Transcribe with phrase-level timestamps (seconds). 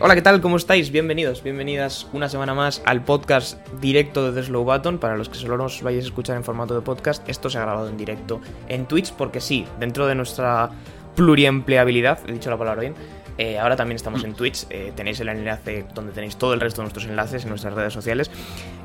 [0.00, 0.40] Hola, ¿qué tal?
[0.40, 0.90] ¿Cómo estáis?
[0.90, 4.98] Bienvenidos, bienvenidas una semana más al podcast directo de The Slow Button.
[4.98, 7.62] Para los que solo nos vayáis a escuchar en formato de podcast, esto se ha
[7.62, 10.70] grabado en directo en Twitch porque sí, dentro de nuestra
[11.16, 12.94] pluriempleabilidad, he dicho la palabra bien,
[13.36, 16.80] eh, ahora también estamos en Twitch, eh, tenéis el enlace donde tenéis todo el resto
[16.82, 18.30] de nuestros enlaces en nuestras redes sociales.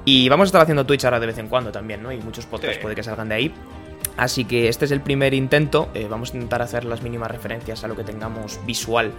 [0.06, 2.12] Y vamos a estar haciendo Twitch ahora de vez en cuando también, ¿no?
[2.12, 2.82] Y muchos podcasts Sí.
[2.82, 3.54] puede que salgan de ahí.
[4.18, 5.90] Así que este es el primer intento.
[5.94, 9.12] eh, vamos a intentar hacer las mínimas referencias a lo que tengamos visual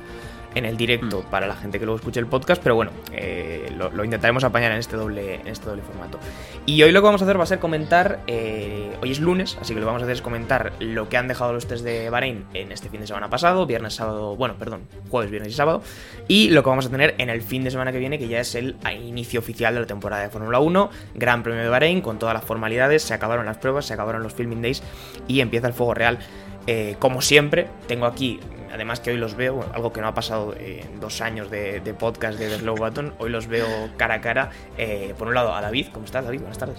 [0.57, 3.91] en el directo para la gente que luego escuche el podcast, pero bueno, eh, lo,
[3.91, 6.19] lo intentaremos apañar en este, doble, en este doble formato.
[6.65, 9.59] Y hoy lo que vamos a hacer va a ser comentar, eh, hoy es lunes,
[9.61, 11.85] así que lo que vamos a hacer es comentar lo que han dejado los test
[11.85, 15.57] de Bahrein en este fin de semana pasado, viernes, sábado, bueno, perdón, jueves, viernes y
[15.57, 15.83] sábado,
[16.27, 18.41] y lo que vamos a tener en el fin de semana que viene, que ya
[18.41, 22.19] es el inicio oficial de la temporada de Fórmula 1, Gran Premio de Bahrein, con
[22.19, 24.83] todas las formalidades, se acabaron las pruebas, se acabaron los filming days
[25.29, 26.19] y empieza el fuego real.
[26.67, 28.41] Eh, como siempre, tengo aquí,
[28.73, 31.95] además que hoy los veo, algo que no ha pasado en dos años de, de
[31.95, 34.51] podcast de The Slow Button, hoy los veo cara a cara.
[34.77, 36.41] Eh, por un lado, a David, ¿cómo estás, David?
[36.41, 36.79] Buenas tardes.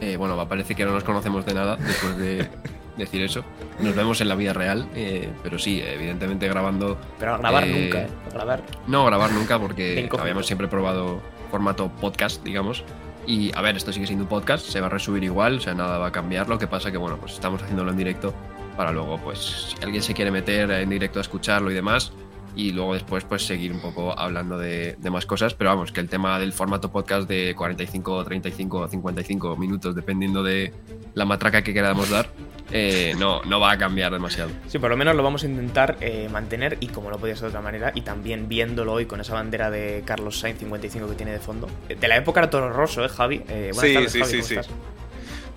[0.00, 2.48] Eh, bueno, parece que no nos conocemos de nada después de
[2.96, 3.44] decir eso.
[3.80, 6.98] Nos vemos en la vida real, eh, pero sí, evidentemente grabando.
[7.18, 8.08] Pero a grabar Eh, nunca, ¿eh?
[8.28, 8.62] A grabar.
[8.88, 11.20] No grabar nunca porque habíamos siempre probado
[11.50, 12.84] formato podcast, digamos.
[13.26, 15.74] Y a ver, esto sigue siendo un podcast, se va a resubir igual, o sea,
[15.74, 16.48] nada va a cambiar.
[16.48, 18.34] Lo que pasa que, bueno, pues estamos haciéndolo en directo
[18.76, 22.12] para luego, pues, si alguien se quiere meter en directo a escucharlo y demás.
[22.54, 25.54] Y luego después, pues, seguir un poco hablando de, de más cosas.
[25.54, 30.70] Pero vamos, que el tema del formato podcast de 45, 35, 55 minutos, dependiendo de
[31.14, 32.28] la matraca que queramos dar,
[32.70, 34.50] eh, no, no va a cambiar demasiado.
[34.68, 37.44] Sí, por lo menos lo vamos a intentar eh, mantener y como no podía ser
[37.44, 41.14] de otra manera, y también viéndolo hoy con esa bandera de Carlos Sainz 55 que
[41.14, 41.68] tiene de fondo.
[41.88, 43.42] De la época era Toro Rosso, ¿eh, Javi?
[43.48, 44.54] Eh, buenas Sí, tardes, sí, Javi, sí, ¿cómo sí.
[44.56, 44.68] estás?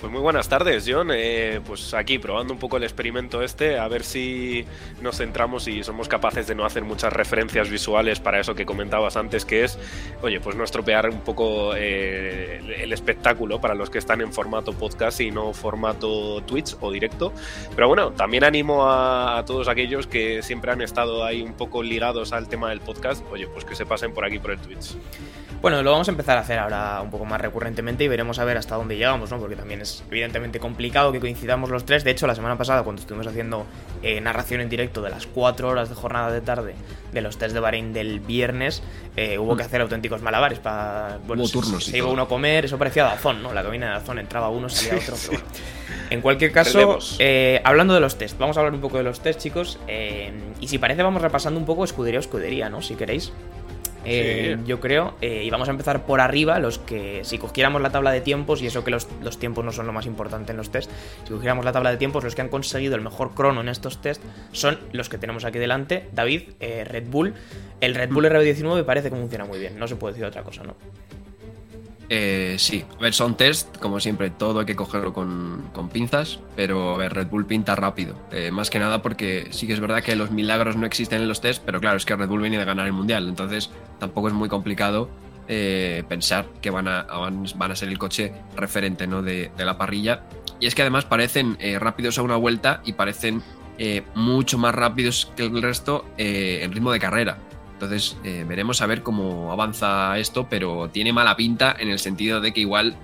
[0.06, 1.10] Pues muy buenas tardes, John.
[1.12, 4.64] Eh, pues aquí probando un poco el experimento este, a ver si
[5.02, 9.18] nos centramos y somos capaces de no hacer muchas referencias visuales para eso que comentabas
[9.18, 9.80] antes, que es,
[10.22, 14.74] oye, pues no estropear un poco eh, el- espectáculo para los que están en formato
[14.74, 17.34] podcast y no formato Twitch o directo.
[17.76, 22.32] Pero bueno, también animo a todos aquellos que siempre han estado ahí un poco ligados
[22.32, 24.98] al tema del podcast, oye, pues que se pasen por aquí por el Twitch.
[25.66, 28.46] Bueno, lo vamos a empezar a hacer ahora un poco más recurrentemente y veremos a
[28.46, 29.40] ver hasta dónde llegamos, ¿no?
[29.40, 32.04] Porque también es evidentemente complicado que coincidamos los tres.
[32.04, 33.66] De hecho, la semana pasada, cuando estuvimos haciendo
[34.04, 36.76] eh, narración en directo de las cuatro horas de jornada de tarde
[37.12, 38.84] de los test de Bahrein del viernes,
[39.18, 41.18] eh, hubo que hacer auténticos malabares para.
[41.26, 43.52] Bueno, Hubo turnos Se iba uno a comer, eso parecía Dazón, ¿no?
[43.52, 45.46] La cabina de Dazón entraba uno, salía otro, pero bueno.
[46.12, 49.20] En cualquier caso, eh, hablando de los test, vamos a hablar un poco de los
[49.20, 49.80] test, chicos.
[49.88, 52.84] eh, y si parece, vamos repasando un poco escudería a escudería, ¿no?
[52.84, 53.34] Si queréis.
[54.06, 54.64] Eh, Sí.
[54.66, 58.12] Yo creo, eh, y vamos a empezar por arriba, los que si cogiéramos la tabla
[58.12, 60.72] de tiempos, y eso que los, los tiempos no son lo más importante en los
[60.72, 60.90] test,
[61.24, 64.02] si cogiéramos la tabla de tiempos, los que han conseguido el mejor crono en estos
[64.02, 64.22] test
[64.52, 67.34] son los que tenemos aquí delante, David, eh, Red Bull.
[67.82, 70.64] El Red Bull RB19 parece que funciona muy bien, no se puede decir otra cosa,
[70.64, 70.76] ¿no?
[72.08, 76.40] Eh, sí, a ver, son test, como siempre, todo hay que cogerlo con, con pinzas,
[76.56, 78.16] pero a ver, Red Bull pinta rápido.
[78.32, 81.28] Eh, más que nada porque sí que es verdad que los milagros no existen en
[81.28, 84.28] los test, pero claro, es que Red Bull viene de ganar el mundial, entonces tampoco
[84.28, 85.10] es muy complicado
[85.48, 89.22] eh, pensar que van a, van, a ser el coche referente ¿no?
[89.22, 90.24] de, de la parrilla.
[90.60, 93.44] Y es que además parecen eh, rápidos a una vuelta y parecen
[93.78, 97.38] eh, mucho más rápidos que el resto en ritmo de carrera.
[97.74, 102.54] Entonces veremos a ver cómo avanza esto, pero tiene mala pinta en el sentido de
[102.54, 102.96] que igual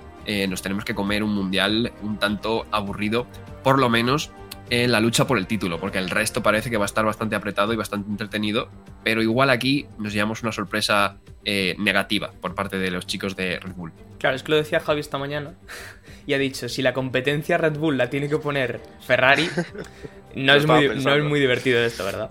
[0.48, 3.28] nos tenemos que comer un mundial un tanto aburrido,
[3.64, 4.32] por lo menos
[4.72, 7.36] en la lucha por el título, porque el resto parece que va a estar bastante
[7.36, 8.70] apretado y bastante entretenido,
[9.04, 13.60] pero igual aquí nos llevamos una sorpresa eh, negativa por parte de los chicos de
[13.60, 13.92] Red Bull.
[14.18, 15.56] Claro, es que lo decía Javi esta mañana
[16.26, 19.50] y ha dicho, si la competencia Red Bull la tiene que poner Ferrari,
[20.36, 22.30] no, es muy, no es muy divertido esto, ¿verdad?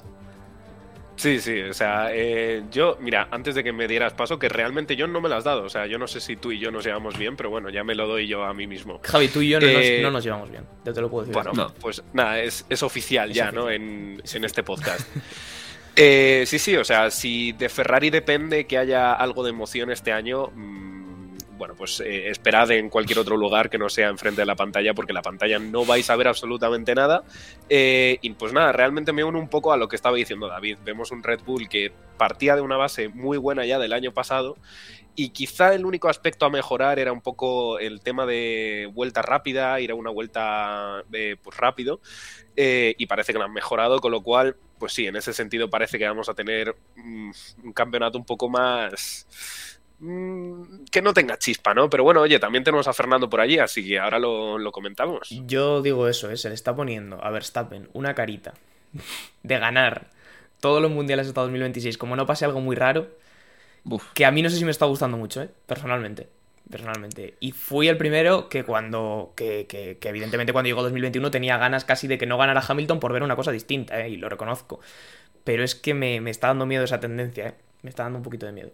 [1.20, 4.96] Sí, sí, o sea, eh, yo, mira, antes de que me dieras paso, que realmente
[4.96, 6.70] yo no me lo has dado, o sea, yo no sé si tú y yo
[6.70, 9.00] nos llevamos bien, pero bueno, ya me lo doy yo a mí mismo.
[9.04, 11.26] Javi, tú y yo no, Eh, nos, no nos llevamos bien, yo te lo puedo
[11.26, 11.34] decir.
[11.34, 11.52] Bueno.
[11.52, 11.74] No.
[11.78, 13.64] pues nada, es, es oficial Es ya, oficial.
[13.64, 13.70] ¿no?
[13.70, 15.06] En, Es en este podcast.
[15.96, 20.12] Eh, sí, sí, o sea, si de Ferrari depende que haya algo de emoción este
[20.12, 20.99] año, mm,
[21.60, 24.94] bueno, pues eh, esperad en cualquier otro lugar que no sea enfrente de la pantalla,
[24.94, 27.22] porque la pantalla no vais a ver absolutamente nada.
[27.68, 30.78] Eh, y pues nada, realmente me uno un poco a lo que estaba diciendo David.
[30.86, 34.56] Vemos un Red Bull que partía de una base muy buena ya del año pasado
[35.14, 39.78] y quizá el único aspecto a mejorar era un poco el tema de vuelta rápida,
[39.80, 42.00] ir a una vuelta pues rápido,
[42.56, 45.68] eh, y parece que lo han mejorado, con lo cual, pues sí, en ese sentido
[45.68, 47.30] parece que vamos a tener mm,
[47.64, 49.26] un campeonato un poco más
[50.00, 51.88] mm, que no tenga chispa, ¿no?
[51.88, 55.28] Pero bueno, oye, también tenemos a Fernando por allí, así que ahora lo, lo comentamos.
[55.46, 56.36] Yo digo eso, ¿eh?
[56.36, 58.54] se le está poniendo a Verstappen una carita
[59.42, 60.10] de ganar
[60.60, 63.08] todos los mundiales hasta 2026, como no pase algo muy raro,
[64.14, 65.48] que a mí no sé si me está gustando mucho, ¿eh?
[65.66, 66.28] Personalmente.
[66.70, 67.34] Personalmente.
[67.40, 69.32] Y fui el primero que cuando.
[69.34, 73.12] Que, que, evidentemente cuando llegó 2021 tenía ganas casi de que no ganara Hamilton por
[73.12, 74.10] ver una cosa distinta, ¿eh?
[74.10, 74.80] Y lo reconozco.
[75.42, 77.54] Pero es que me, está dando miedo esa tendencia, ¿eh?
[77.82, 78.70] Me está dando un poquito de miedo.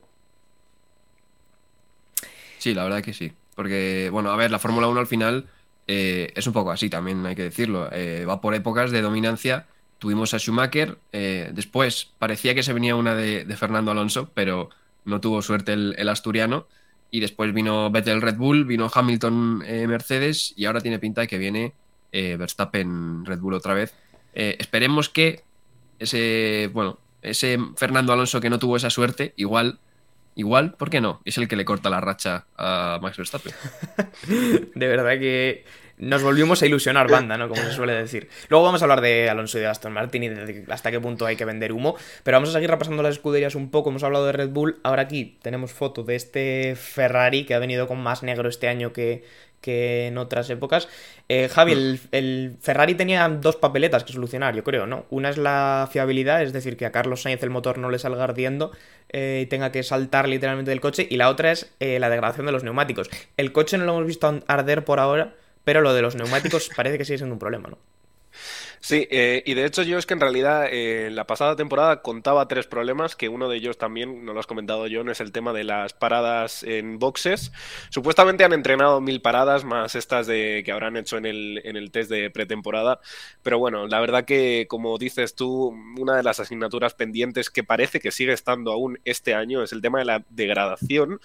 [2.59, 3.33] Sí, la verdad que sí.
[3.55, 5.47] Porque, bueno, a ver, la Fórmula 1 al final
[5.87, 7.89] eh, es un poco así, también hay que decirlo.
[7.93, 9.67] Eh, va por épocas de dominancia.
[9.99, 14.69] Tuvimos a Schumacher, eh, después parecía que se venía una de, Fernando Alonso, pero
[15.05, 16.67] no tuvo suerte el, asturiano.
[17.11, 21.39] Y después vino Vettel Red Bull, vino Hamilton Mercedes y ahora tiene pinta de que
[21.39, 21.73] viene
[22.13, 23.95] Verstappen Red Bull otra vez.
[24.35, 25.45] Esperemos que
[26.01, 29.79] ese, bueno, ese Fernando Alonso que no tuvo esa suerte, igual,
[30.37, 31.21] igual, ¿por qué no?
[31.25, 33.53] Es el que le corta la racha a Max Verstappen.
[34.75, 35.65] de verdad que
[35.99, 37.49] nos volvimos a ilusionar banda, ¿no?
[37.49, 38.29] Como se suele decir.
[38.49, 41.25] Luego vamos a hablar de Alonso y de Aston Martin y de hasta qué punto
[41.25, 41.97] hay que vender humo.
[42.23, 43.91] Pero vamos a seguir repasando las escuderías un poco.
[43.91, 44.79] Hemos hablado de Red Bull.
[44.83, 48.93] Ahora aquí tenemos foto de este Ferrari que ha venido con más negro este año
[48.93, 49.25] que,
[49.67, 50.89] que en otras épocas.
[51.29, 55.07] Eh, Javi, el, Ferrari tenía dos papeletas que solucionar, yo creo, ¿no?
[55.11, 58.23] Una es la fiabilidad, es decir, que a Carlos Sainz el motor no le salga
[58.23, 58.71] ardiendo
[59.09, 61.05] eh, y tenga que saltar literalmente del coche.
[61.11, 63.11] Y la otra es eh, la degradación de los neumáticos.
[63.37, 65.35] El coche no lo hemos visto arder por ahora
[65.67, 67.77] pero lo de los neumáticos parece que sigue siendo un problema, ¿no?
[68.87, 72.47] Sí, eh, y de hecho yo es que en realidad eh, la pasada temporada contaba
[72.47, 75.53] tres problemas, que uno de ellos también, no lo has comentado John, es el tema
[75.53, 77.51] de las paradas en boxes.
[77.91, 81.91] Supuestamente han entrenado mil paradas, más estas de que habrán hecho en el, en el
[81.91, 83.01] test de pretemporada.
[83.43, 87.99] Pero bueno, la verdad que, como dices tú, una de las asignaturas pendientes que parece
[87.99, 91.21] que sigue estando aún este año es el tema de la degradación.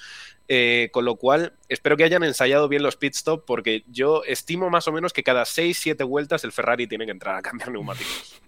[0.54, 4.70] Eh, con lo cual, espero que hayan ensayado bien los pit stop porque yo estimo
[4.70, 8.42] más o menos que cada 6-7 vueltas el Ferrari tiene que entrar a cambiar neumáticos.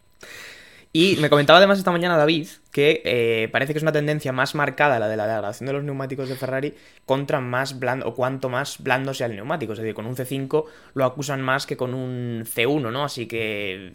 [0.96, 4.54] Y me comentaba además esta mañana David que eh, parece que es una tendencia más
[4.54, 6.76] marcada la de la degradación de los neumáticos de Ferrari
[7.08, 9.74] contra más blando o cuanto más blando sea el neumático.
[9.74, 13.04] Es decir, con un C5 lo acusan más que con un C1, ¿no?
[13.04, 13.94] Así que,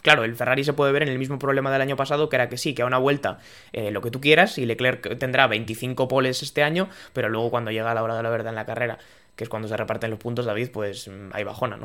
[0.00, 2.48] claro, el Ferrari se puede ver en el mismo problema del año pasado, que era
[2.48, 3.38] que sí, que a una vuelta
[3.74, 7.70] eh, lo que tú quieras y Leclerc tendrá 25 poles este año, pero luego cuando
[7.70, 8.98] llega la hora de la verdad en la carrera,
[9.36, 11.84] que es cuando se reparten los puntos, David, pues hay bajona, ¿no?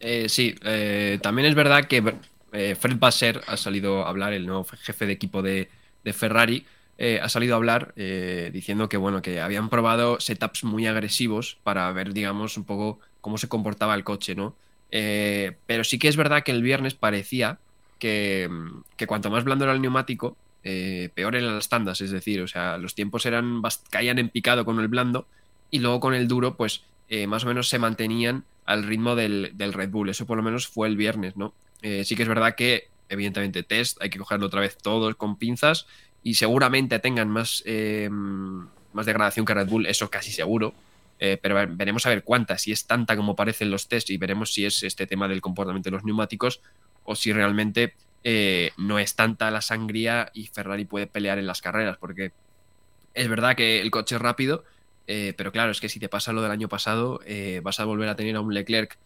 [0.00, 0.54] Eh, sí,
[1.22, 2.02] también es verdad que
[2.54, 5.68] eh, Fred Basser ha salido a hablar, el nuevo jefe de equipo de,
[6.12, 6.64] Ferrari,
[6.98, 11.58] eh, ha salido a hablar eh, diciendo que bueno, que habían probado setups muy agresivos
[11.64, 14.56] para ver, digamos, un poco cómo se comportaba el coche, ¿no?
[15.66, 17.58] pero sí que es verdad que el viernes parecía
[17.98, 18.48] que,
[19.08, 22.94] cuanto más blando era el neumático, peor eran las tandas, es decir, o sea, los
[22.94, 23.60] tiempos eran
[23.90, 25.26] caían en picado con el blando
[25.72, 26.84] y luego con el duro, pues
[27.26, 30.10] más o menos se mantenían al ritmo del, del Red Bull.
[30.10, 31.54] Eso por lo menos fue el viernes, ¿no?
[31.84, 35.36] Eh, sí que es verdad que, evidentemente, test, hay que cogerlo otra vez todo con
[35.36, 35.86] pinzas
[36.22, 40.72] y seguramente tengan más, eh, más degradación que Red Bull, eso casi seguro.
[41.18, 44.54] Eh, pero veremos a ver cuánta, si es tanta como parecen los test y veremos
[44.54, 46.62] si es este tema del comportamiento de los neumáticos
[47.04, 47.94] o si realmente
[48.78, 52.32] no es tanta la sangría y Ferrari puede pelear en las carreras, porque
[53.12, 54.64] es verdad que el coche es rápido,
[55.06, 57.20] pero claro, es que si te pasa lo del año pasado,
[57.62, 58.96] vas a volver a tener a un Leclerc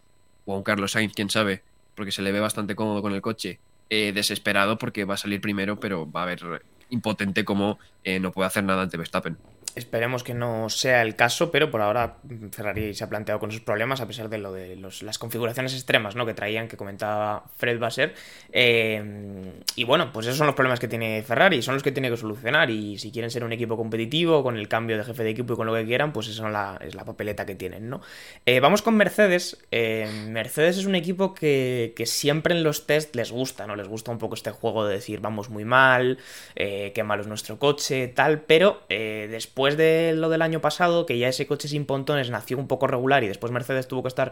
[0.45, 1.61] o a un Carlos Sainz, quién sabe,
[1.99, 5.41] porque se le ve bastante cómodo con el coche, eh, desesperado porque va a salir
[5.41, 9.37] primero, pero va a ver impotente como eh, no puede hacer nada ante Verstappen.
[9.75, 12.17] Esperemos que no sea el caso, pero por ahora
[12.51, 16.15] Ferrari se ha planteado con sus problemas, a pesar de lo de las configuraciones extremas
[16.15, 16.25] ¿no?
[16.25, 18.15] que traían, que comentaba Fred Basser.
[18.51, 22.09] Eh, y bueno, pues esos son los problemas que tiene Ferrari, son los que tiene
[22.09, 22.71] que solucionar.
[22.71, 25.55] Y si quieren ser un equipo competitivo, con el cambio de jefe de equipo y
[25.55, 26.47] con lo que quieran, pues esa
[26.81, 27.89] es la, papeleta que tienen.
[27.89, 28.01] ¿no?
[28.45, 29.65] Eh, vamos con Mercedes.
[29.69, 33.75] Eh, Mercedes es un equipo que, siempre en los test les gusta, ¿no?
[33.75, 36.17] Les gusta un poco este juego de decir vamos muy mal,
[36.55, 41.17] qué malo es nuestro coche, tal, pero después después de lo del año pasado, que
[41.17, 44.31] ya ese coche sin pontones nació un poco regular y después Mercedes tuvo que estar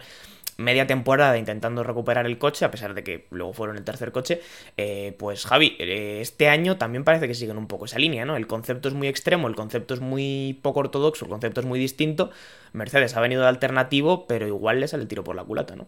[0.56, 4.40] media temporada intentando recuperar el coche, a pesar de que luego fueron el tercer coche,
[4.78, 8.38] eh, pues Javi, eh, este año también parece que siguen un poco esa línea, ¿no?
[8.38, 11.78] El concepto es muy extremo, el concepto es muy poco ortodoxo, el concepto es muy
[11.78, 12.32] distinto.
[12.72, 15.88] Mercedes ha venido de alternativo, pero igual le sale el tiro por la culata, ¿no?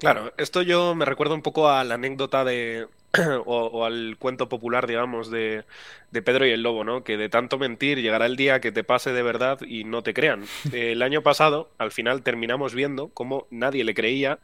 [0.00, 2.88] Claro, esto yo me recuerda un poco a la anécdota de,
[3.46, 5.64] o, al cuento popular, digamos, de,
[6.10, 7.02] de, Pedro y el Lobo, ¿no?
[7.02, 10.14] Que de tanto mentir llegará el día que te pase de verdad y no te
[10.14, 10.44] crean.
[10.72, 14.38] El año pasado, al final, terminamos viendo cómo nadie le creía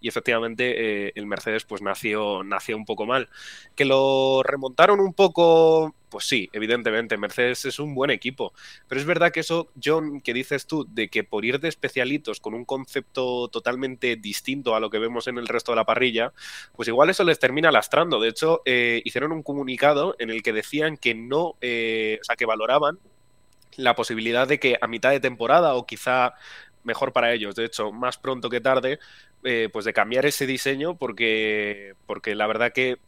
[0.00, 3.28] y efectivamente eh, el Mercedes pues nació, nació un poco mal.
[3.74, 8.52] Que lo remontaron un poco, pues sí, evidentemente, Mercedes es un buen equipo,
[8.88, 12.40] pero es verdad que eso, John, que dices tú, de que por ir de especialitos
[12.40, 16.32] con un concepto totalmente distinto a lo que vemos en el resto de la parrilla,
[16.74, 18.20] pues igual eso les termina lastrando.
[18.20, 22.36] De hecho, eh, hicieron un comunicado en el que decían que no, eh, o sea,
[22.36, 22.98] que valoraban
[23.76, 26.34] la posibilidad de que a mitad de temporada o quizá
[26.82, 28.98] mejor para ellos, de hecho, más pronto que tarde,
[29.44, 32.98] eh, pues de cambiar ese diseño porque, porque la verdad que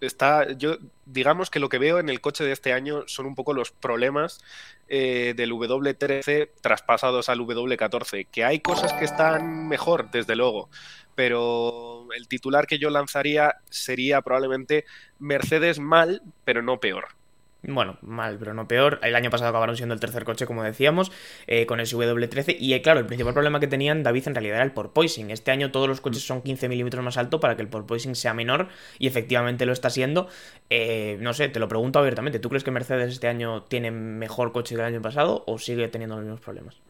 [0.00, 3.34] está, yo digamos que lo que veo en el coche de este año son un
[3.34, 4.40] poco los problemas
[4.88, 10.70] eh, del W13 traspasados al W14, que hay cosas que están mejor, desde luego,
[11.14, 14.84] pero el titular que yo lanzaría sería probablemente
[15.18, 17.19] Mercedes mal, pero no peor.
[17.62, 18.98] Bueno, mal, pero no peor.
[19.02, 21.12] El año pasado acabaron siendo el tercer coche, como decíamos,
[21.46, 22.56] eh, con ese W13.
[22.58, 25.30] Y eh, claro, el principal problema que tenían David en realidad era el porpoising.
[25.30, 28.32] Este año todos los coches son 15 milímetros más alto para que el porpoising sea
[28.32, 30.28] menor y efectivamente lo está siendo.
[30.70, 32.38] Eh, no sé, te lo pregunto abiertamente.
[32.38, 35.88] ¿Tú crees que Mercedes este año tiene mejor coche que el año pasado o sigue
[35.88, 36.80] teniendo los mismos problemas?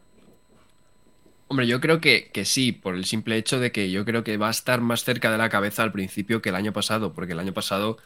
[1.48, 4.36] Hombre, yo creo que, que, sí, por el simple hecho de que yo creo que
[4.36, 7.32] va a estar más cerca de la cabeza al principio que el año pasado, porque
[7.32, 7.96] el año pasado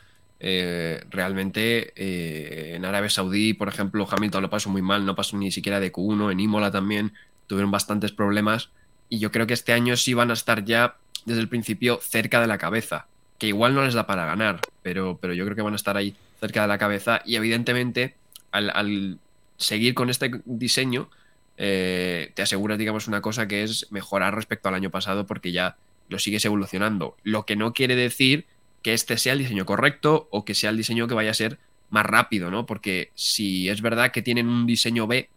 [0.41, 5.37] eh, realmente eh, en Arabia Saudí, por ejemplo, Hamilton lo pasó muy mal, no pasó
[5.37, 7.13] ni siquiera de Q1, en Imola también
[7.47, 8.71] tuvieron bastantes problemas
[9.09, 12.41] y yo creo que este año sí van a estar ya desde el principio cerca
[12.41, 13.07] de la cabeza,
[13.39, 15.97] que igual no les da para ganar, pero, pero yo creo que van a estar
[15.97, 18.15] ahí cerca de la cabeza y evidentemente
[18.51, 19.19] al,
[19.57, 21.09] seguir con este diseño
[21.57, 25.77] eh, te aseguras, digamos, una cosa que es mejorar respecto al año pasado porque ya
[26.09, 28.47] lo sigues evolucionando, lo que no quiere decir
[28.85, 31.59] que este sea el diseño correcto o que sea el diseño que vaya a ser
[31.89, 32.67] más rápido, ¿no?
[32.67, 35.31] Porque si es verdad que tienen un diseño B,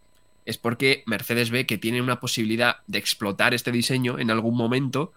[0.44, 5.14] es porque Mercedes ve que tiene una posibilidad de explotar este diseño en algún momento,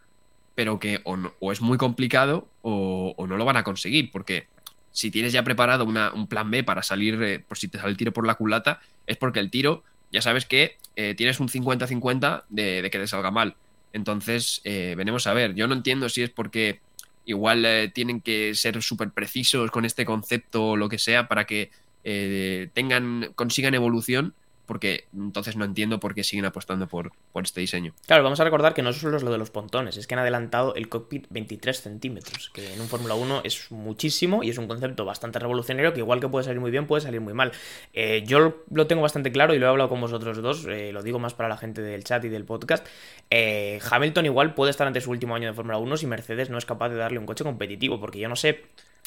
[0.56, 4.48] pero que o, es muy complicado o, no lo van a conseguir, porque
[4.94, 7.98] si tienes ya preparado un plan B para salir, eh, por si te sale el
[7.98, 12.44] tiro por la culata, es porque el tiro, ya sabes que eh, tienes un 50-50
[12.48, 13.56] de, que te salga mal.
[13.92, 16.80] Entonces, eh, venimos a ver, yo no entiendo si es porque
[17.32, 21.46] igual eh, tienen que ser súper precisos con este concepto o lo que sea para
[21.46, 21.72] que
[22.04, 24.34] eh, tengan, consigan evolución
[24.72, 27.12] porque entonces no entiendo por qué siguen apostando por,
[27.44, 27.94] este diseño.
[28.08, 30.22] Claro, vamos a recordar que no solo es lo de los pontones, es que han
[30.22, 34.70] adelantado el cockpit 23 centímetros, que en un Fórmula 1 es muchísimo y es un
[34.70, 37.52] concepto bastante revolucionario que igual que puede salir muy bien, puede salir muy mal.
[37.92, 41.04] Eh, yo lo tengo bastante claro y lo he hablado con vosotros dos, eh, lo
[41.04, 42.88] digo más para la gente del chat y del podcast.
[43.30, 46.58] Eh, Hamilton igual puede estar ante su último año de Fórmula 1 si Mercedes no
[46.58, 48.62] es capaz de darle un coche competitivo, porque yo no sé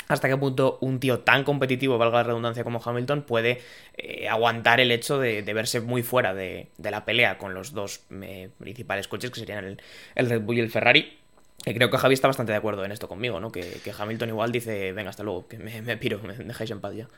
[0.08, 3.60] hasta qué punto un tío tan competitivo, valga la redundancia, como Hamilton, puede
[3.96, 8.50] eh, aguantar el hecho de, verse muy fuera de, la pelea con los dos eh,
[8.58, 9.64] principales coches, que serían
[10.14, 11.18] el, Red Bull y el Ferrari.
[11.66, 13.50] Y creo que Javi está bastante de acuerdo en esto conmigo, ¿no?
[13.50, 16.94] Que, Hamilton igual dice, venga, hasta luego, que me, me piro, me dejáis en paz
[16.94, 17.08] ya.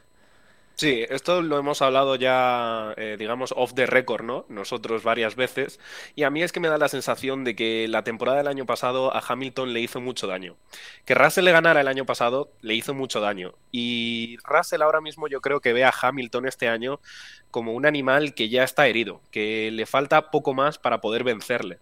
[0.78, 4.45] Sí, esto lo hemos hablado ya, eh, digamos, off the record, ¿no?
[4.50, 5.80] Nosotros varias veces.
[6.14, 8.66] Y a mí es que me da la sensación de que la temporada del año
[8.66, 10.56] pasado a Hamilton le hizo mucho daño.
[11.06, 13.54] Que Russell le ganara el año pasado le hizo mucho daño.
[13.73, 17.00] Y Russell ahora mismo yo creo que ve a Hamilton este año
[17.50, 21.78] como un animal que ya está herido, que le falta poco más para poder vencerle.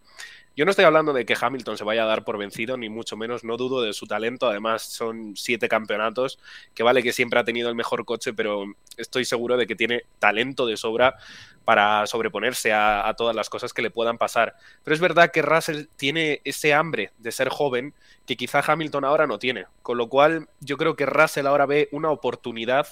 [0.57, 3.17] Yo no estoy hablando de que Hamilton se vaya a dar por vencido, ni mucho
[3.17, 4.47] menos, no dudo de su talento.
[4.47, 6.39] Además, son siete campeonatos,
[6.75, 8.65] que vale que siempre ha tenido el mejor coche, pero
[8.97, 11.17] estoy seguro de que tiene talento de sobra
[11.65, 14.55] para sobreponerse a, todas las cosas que le puedan pasar.
[14.85, 17.93] Pero es verdad que Russell tiene ese hambre de ser joven
[18.25, 19.67] que quizá Hamilton ahora no tiene.
[19.83, 22.87] Con lo cual, yo creo que Russell ahora ve una oportunidad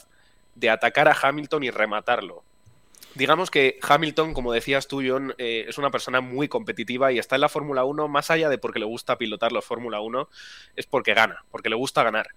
[0.56, 2.42] de atacar a Hamilton y rematarlo
[3.14, 7.36] digamos que Hamilton, como decías tú, John, eh, es una persona muy competitiva y está
[7.36, 10.28] en la Fórmula 1, más allá de porque le gusta pilotar la Fórmula 1,
[10.76, 12.28] es porque gana, porque le gusta ganar.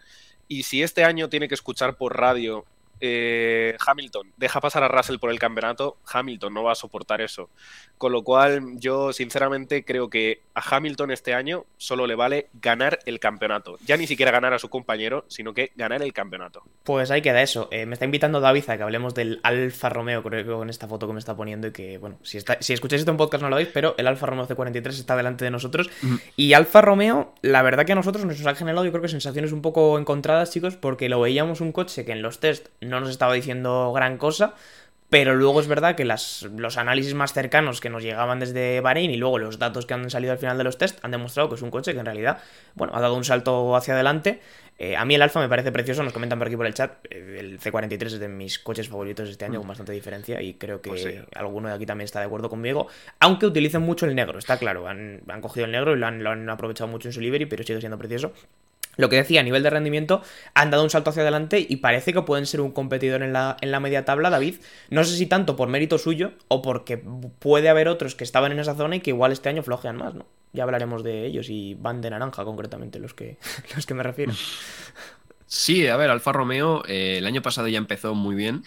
[0.47, 2.65] Y si este año tiene que escuchar por radio
[2.99, 7.49] eh, Hamilton deja pasar a Russell por el campeonato, Hamilton no va a soportar eso.
[7.97, 12.99] Con lo cual, yo sinceramente creo que a Hamilton este año solo le vale ganar
[13.05, 13.77] el campeonato.
[13.85, 16.63] Ya ni siquiera ganar a su compañero, sino que ganar el campeonato.
[16.83, 17.69] Pues ahí queda eso.
[17.71, 20.87] Eh, me está invitando David a que hablemos del Alfa Romeo, creo que con esta
[20.87, 23.43] foto que me está poniendo y que, bueno, si, está, si escucháis esto en podcast
[23.43, 25.89] no lo veis, pero el Alfa Romeo C43 está delante de nosotros.
[26.35, 29.51] Y Alfa Romeo, la verdad que a nosotros nos ha generado, yo creo que sensaciones
[29.51, 33.09] un poco encontradas, chicos, porque lo veíamos un coche que en los test no nos
[33.09, 34.53] estaba diciendo gran cosa.
[35.07, 39.11] Pero luego es verdad que las, los análisis más cercanos que nos llegaban desde Bahrein
[39.11, 41.55] y luego los datos que han salido al final de los test han demostrado que
[41.55, 42.39] es un coche que en realidad,
[42.73, 44.41] bueno, ha dado un salto hacia adelante.
[44.79, 47.05] Eh, a mí el Alfa me parece precioso, nos comentan por aquí por el chat.
[47.11, 50.81] eh, el C43 es de mis coches favoritos este año, con bastante diferencia, y creo
[50.81, 51.15] que Pues sí.
[51.35, 52.87] alguno de aquí también está de acuerdo conmigo.
[53.19, 54.87] Aunque utilicen mucho el negro, está claro.
[54.87, 57.45] Han, han cogido el negro y lo han, lo han aprovechado mucho en su livery,
[57.45, 58.33] pero sigue siendo precioso.
[58.97, 60.21] Lo que decía, a nivel de rendimiento,
[60.53, 63.57] han dado un salto hacia adelante y parece que pueden ser un competidor en la,
[63.61, 64.55] en la media tabla, David.
[64.89, 68.59] No sé si tanto por mérito suyo o porque puede haber otros que estaban en
[68.59, 70.25] esa zona y que igual este año flojean más, ¿no?
[70.53, 73.37] Ya hablaremos de ellos y van de naranja, concretamente, los que,
[73.75, 74.33] los que me refiero.
[75.47, 78.63] Sí, a ver, Alfa Romeo eh, el año pasado ya empezó muy bien,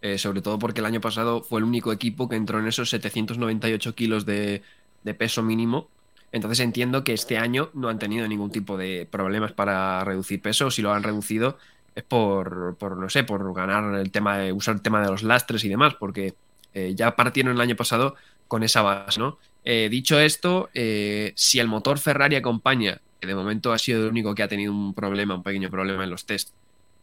[0.00, 2.90] eh, sobre todo porque el año pasado fue el único equipo que entró en esos
[2.90, 4.62] 798 kilos de,
[5.02, 5.88] de peso mínimo.
[6.32, 10.70] Entonces entiendo que este año no han tenido ningún tipo de problemas para reducir peso.
[10.70, 11.58] Si lo han reducido
[11.94, 15.22] es por, por no sé, por ganar el tema de usar el tema de los
[15.22, 16.34] lastres y demás, porque
[16.74, 18.14] eh, ya partieron el año pasado
[18.48, 19.38] con esa base, ¿no?
[19.64, 24.10] Eh, dicho esto, eh, si el motor Ferrari acompaña, que de momento ha sido el
[24.10, 26.50] único que ha tenido un problema, un pequeño problema en los test,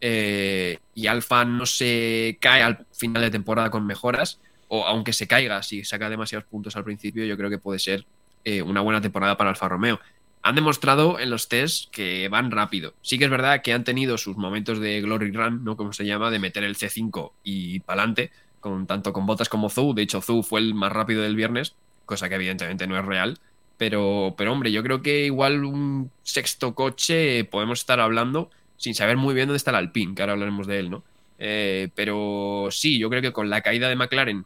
[0.01, 5.61] y Alfa no se cae al final de temporada con mejoras, o aunque se caiga,
[5.63, 8.05] si saca demasiados puntos al principio, yo creo que puede ser
[8.49, 9.99] eh, una buena temporada para Alfa Romeo.
[10.41, 12.95] Han demostrado en los tests que van rápido.
[13.03, 15.77] Sí que es verdad que han tenido sus momentos de glory run, ¿no?
[15.77, 19.93] Como se llama, de meter el C5 y pa'lante, con tanto con botas como Zhou.
[19.93, 21.75] De hecho, Zhou fue el más rápido del viernes,
[22.05, 23.37] cosa que evidentemente no es real.
[23.77, 29.17] Pero, pero hombre, yo creo que igual un sexto coche podemos estar hablando sin saber
[29.17, 31.03] muy bien dónde está el Alpine, que ahora hablaremos de él, ¿no?
[31.37, 34.45] Eh, pero sí, yo creo que con la caída de McLaren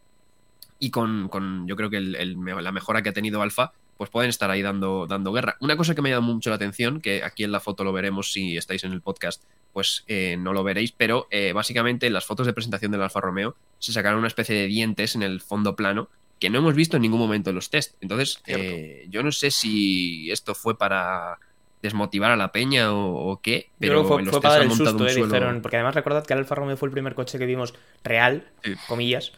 [0.80, 4.50] y con, con yo creo que la mejora que ha tenido Alfa, pues pueden estar
[4.50, 5.56] ahí dando, dando guerra.
[5.60, 7.94] Una cosa que me ha llamado mucho la atención, que aquí en la foto lo
[7.94, 12.14] veremos si estáis en el podcast, pues eh, no lo veréis, pero eh, básicamente en
[12.14, 15.42] las fotos de presentación del Alfa Romeo se sacaron una especie de dientes en el
[15.42, 16.10] fondo plano
[16.40, 17.96] que no hemos visto en ningún momento en los test.
[18.02, 21.40] Entonces, eh, yo no sé si esto fue para
[21.82, 24.56] desmotivar a la peña o, o qué, pero Yo fue, en los fue test para
[24.56, 25.62] han el montado susto, un eh, suelo- dijeron.
[25.62, 27.74] Porque además recordad que el Alfa Romeo fue el primer coche que vimos
[28.04, 28.74] real, Sí.
[28.88, 29.32] comillas.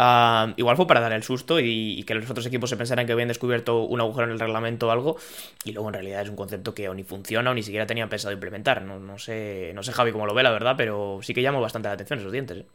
[0.00, 3.12] Ah, igual fue para dar el susto y, que los otros equipos se pensaran que
[3.12, 5.16] habían descubierto un agujero en el reglamento o algo.
[5.64, 8.08] Y luego en realidad es un concepto que o ni funciona o ni siquiera tenían
[8.08, 8.82] pensado implementar.
[8.82, 11.60] No, no sé, no sé Javi cómo lo ve, la verdad, pero sí que llamó
[11.60, 12.58] bastante la atención esos dientes.
[12.58, 12.66] ¿eh?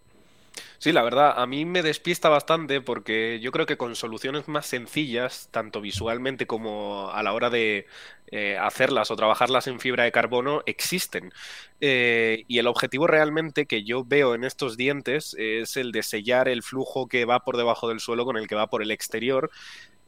[0.84, 4.66] Sí, la verdad, a mí me despista bastante porque yo creo que con soluciones más
[4.66, 7.88] sencillas, tanto visualmente como a la hora de
[8.28, 11.32] eh, hacerlas o trabajarlas en fibra de carbono, existen.
[11.80, 16.50] Eh, y el objetivo realmente que yo veo en estos dientes es el de sellar
[16.50, 19.52] el flujo que va por debajo del suelo con el que va por el exterior.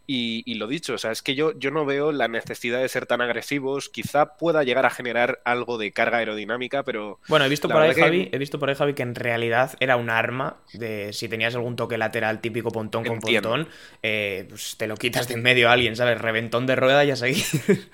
[0.07, 2.89] Y, y lo dicho, o sea, es que yo, yo no veo la necesidad de
[2.89, 3.89] ser tan agresivos.
[3.89, 7.95] Quizá pueda llegar a generar algo de carga aerodinámica, pero Bueno, he visto por ahí,
[7.95, 11.27] que- Javi, he visto por ahí, Javi, que en realidad era un arma de si
[11.27, 13.49] tenías algún toque lateral típico pontón con Entiendo.
[13.49, 13.69] pontón,
[14.03, 16.19] eh, pues te lo quitas de en medio a alguien, ¿sabes?
[16.21, 17.43] Reventón de rueda y a seguir.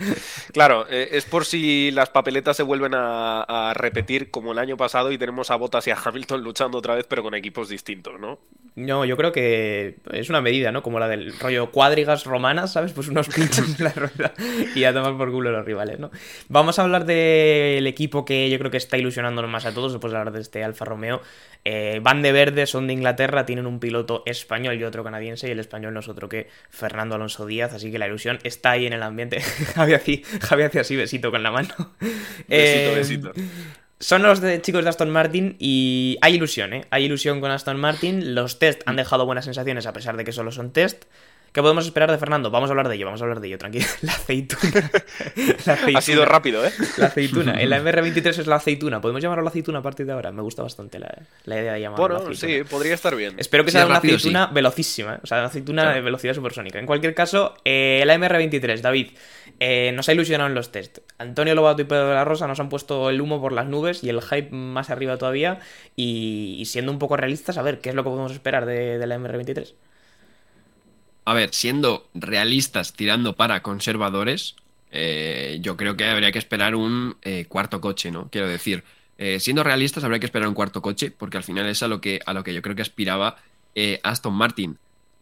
[0.53, 4.75] Claro, eh, es por si las papeletas se vuelven a, a repetir como el año
[4.77, 8.19] pasado y tenemos a Bottas y a Hamilton luchando otra vez, pero con equipos distintos,
[8.19, 8.39] ¿no?
[8.73, 10.81] No, yo creo que es una medida, ¿no?
[10.81, 12.93] Como la del rollo cuadrigas romanas, ¿sabes?
[12.93, 14.33] Pues unos pinchos en la rueda
[14.73, 16.09] y a tomar por culo los rivales, ¿no?
[16.47, 20.13] Vamos a hablar del equipo que yo creo que está ilusionándonos más a todos después
[20.13, 21.21] de hablar de este Alfa Romeo.
[21.65, 25.51] Eh, van de verde, son de Inglaterra, tienen un piloto español y otro canadiense y
[25.51, 28.85] el español no es otro que Fernando Alonso Díaz, así que la ilusión está ahí
[28.85, 29.41] en el ambiente.
[29.75, 31.73] Javi hacía, Javi hacía así, besito con la mano.
[31.99, 33.31] Besito, Eh, besito.
[34.01, 36.85] Son los chicos de Aston Martin y hay ilusión, ¿eh?
[36.89, 38.33] Hay ilusión con Aston Martin.
[38.35, 41.05] Los test han dejado buenas sensaciones a pesar de que solo son test.
[41.51, 42.49] ¿Qué podemos esperar de Fernando?
[42.49, 43.85] Vamos a hablar de ello, vamos a hablar de ello, tranquilo.
[44.03, 44.71] La aceituna.
[45.65, 45.99] La aceituna.
[45.99, 46.71] Ha sido rápido, ¿eh?
[46.97, 47.61] La aceituna.
[47.61, 49.01] El MR23 es la aceituna.
[49.01, 50.31] ¿Podemos llamarlo la aceituna a partir de ahora?
[50.31, 52.63] Me gusta bastante la, la idea de llamarlo la Bueno, aceituna.
[52.63, 53.33] sí, podría estar bien.
[53.37, 55.95] Espero que Sí, sea una rápido, aceituna velocísima, o sea, una aceituna Claro.
[55.97, 56.79] de velocidad supersónica.
[56.79, 59.07] En cualquier caso, eh, la MR23, David,
[59.59, 60.99] eh, nos ha ilusionado en los test.
[61.17, 64.05] Antonio Lobato y Pedro de la Rosa nos han puesto el humo por las nubes
[64.05, 65.59] y el hype más arriba todavía.
[65.97, 68.97] Y, y siendo un poco realistas, a ver, ¿qué es lo que podemos esperar de,
[68.97, 69.73] de la MR23?
[71.25, 74.55] A ver, siendo realistas tirando para conservadores,
[74.91, 78.29] eh, yo creo que habría que esperar un eh, cuarto coche, ¿no?
[78.29, 78.83] Quiero decir,
[79.23, 82.01] Eh, siendo realistas, habría que esperar un cuarto coche, porque al final es a lo
[82.01, 83.35] que, a lo que yo creo que aspiraba
[84.01, 84.79] Aston Martin.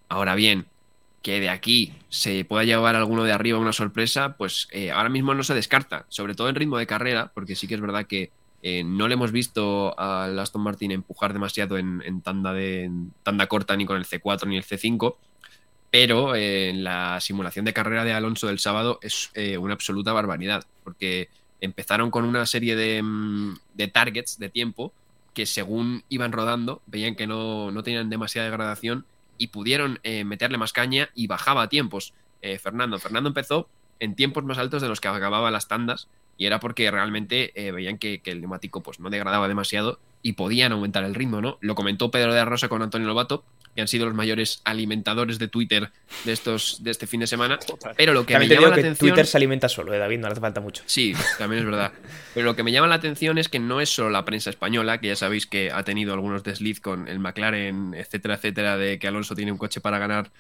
[0.07, 0.67] Ahora bien,
[1.21, 5.43] que de aquí se pueda llevar alguno de arriba una sorpresa, pues ahora mismo no
[5.43, 8.31] se descarta, sobre todo en ritmo de carrera, porque sí que es verdad que
[8.85, 12.89] no le hemos visto al Aston Martin empujar demasiado en, tanda, de,
[13.23, 15.15] tanda corta ni con el C4 ni el C5,
[15.91, 21.29] pero en la simulación de carrera de Alonso del sábado es una absoluta barbaridad, porque
[21.61, 24.93] empezaron con una serie mm, de, targets de tiempo
[25.33, 29.05] que según iban rodando veían que no, tenían demasiada degradación
[29.37, 32.13] y pudieron eh, meterle más caña y bajaba a tiempos.
[32.41, 32.99] Eh, Fernando.
[32.99, 36.89] Fernando empezó en tiempos más altos de los que acababa las tandas y era porque
[36.89, 41.41] realmente eh, veían que, el neumático pues, no degradaba demasiado y podían aumentar el ritmo,
[41.41, 41.57] ¿no?
[41.61, 43.43] Lo comentó Pedro de Rosa con Antonio Lobato
[43.75, 45.91] que han sido los mayores alimentadores de Twitter
[46.25, 47.59] de estos de este fin de semana.
[47.95, 49.09] Pero lo que me llama la atención.
[49.09, 50.83] Twitter se alimenta solo, eh, David, no hace falta mucho.
[50.85, 51.91] Sí, también es verdad.
[52.33, 54.99] Pero lo que me llama la atención es que no es solo la prensa española,
[54.99, 59.07] que ya sabéis que ha tenido algunos desliz con el McLaren, etcétera, etcétera, de que
[59.07, 60.31] Alonso tiene un coche para ganar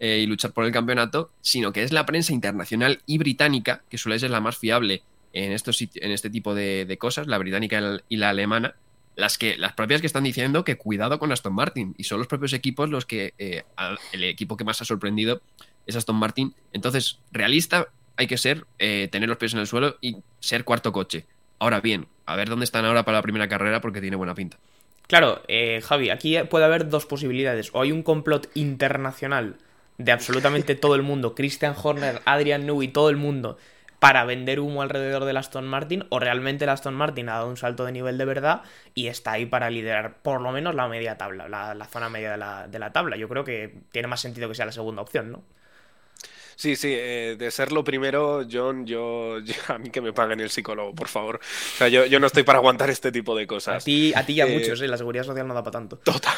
[0.00, 3.98] eh, y luchar por el campeonato, sino que es la prensa internacional y británica, que
[3.98, 8.00] suele ser la más fiable en, estos, en este tipo de, de cosas, la británica
[8.08, 8.76] y la alemana,
[9.18, 11.92] las, que, las propias que están diciendo que cuidado con Aston Martin.
[11.98, 13.64] Y son los propios equipos los que eh,
[14.12, 15.42] el equipo que más ha sorprendido
[15.86, 16.54] es Aston Martin.
[16.72, 20.92] Entonces, realista hay que ser, eh, tener los pies en el suelo y ser cuarto
[20.92, 21.26] coche.
[21.58, 24.56] Ahora bien, a ver dónde están ahora para la primera carrera porque tiene buena pinta.
[25.08, 27.70] Claro, eh, Javi, aquí puede haber dos posibilidades.
[27.72, 29.56] O hay un complot internacional
[29.96, 33.58] de absolutamente todo el mundo, Christian Horner, Adrian Newey, todo el mundo,
[33.98, 37.56] para vender humo alrededor del Aston Martin o realmente el Aston Martin ha dado un
[37.56, 38.62] salto de nivel de verdad
[38.94, 42.38] y está ahí para liderar por lo menos la media tabla, la, zona media de
[42.38, 43.16] la, de la tabla.
[43.16, 45.42] Yo creo que tiene más sentido que sea la segunda opción, ¿no?
[46.58, 49.36] Sí, sí, eh, de ser lo primero, John, yo,
[49.68, 51.36] a mí que me paguen el psicólogo, por favor.
[51.36, 53.84] O sea, yo, yo no estoy para aguantar este tipo de cosas.
[53.84, 54.88] A ti, a ti y a eh, muchos, ¿eh?
[54.88, 55.98] La seguridad social no da para tanto.
[55.98, 56.34] Total.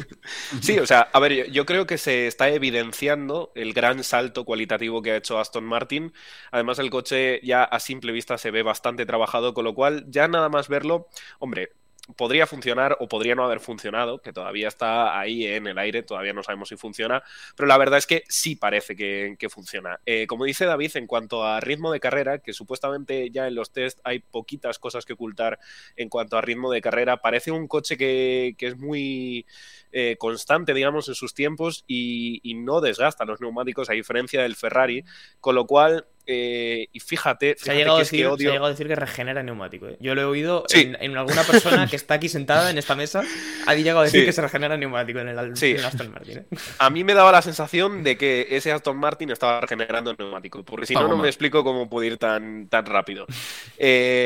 [0.62, 5.02] sí, o sea, a ver, yo, creo que se está evidenciando el gran salto cualitativo
[5.02, 6.14] que ha hecho Aston Martin.
[6.52, 10.26] Además, el coche ya a simple vista se ve bastante trabajado, con lo cual ya
[10.26, 11.74] nada más verlo, hombre,
[12.16, 16.32] podría funcionar o podría no haber funcionado, que todavía está ahí en el aire, todavía
[16.32, 17.22] no sabemos si funciona,
[17.56, 20.00] pero la verdad es que sí parece que, funciona.
[20.06, 23.72] Eh, como dice David, en cuanto a ritmo de carrera, que supuestamente ya en los
[23.72, 25.58] test hay poquitas cosas que ocultar
[25.96, 29.46] en cuanto a ritmo de carrera, parece un coche que, es muy
[29.92, 34.54] eh, constante, digamos, en sus tiempos y, y no desgasta los neumáticos a diferencia del
[34.54, 35.04] Ferrari,
[35.40, 38.94] con lo cual eh, y fíjate, se, ha llegado a decir, que a decir que
[38.94, 39.88] regenera neumático.
[39.88, 39.96] ¿eh?
[40.00, 43.22] Yo lo he oído en, alguna persona que está aquí sentada en esta mesa.
[43.66, 46.38] Ha llegado a decir que se regenera neumático en el, Aston Martin.
[46.38, 46.44] ¿eh?
[46.78, 50.62] A mí me daba la sensación de que ese Aston Martin estaba regenerando neumático.
[50.62, 53.26] Porque si no, no me explico cómo puede ir tan, tan rápido.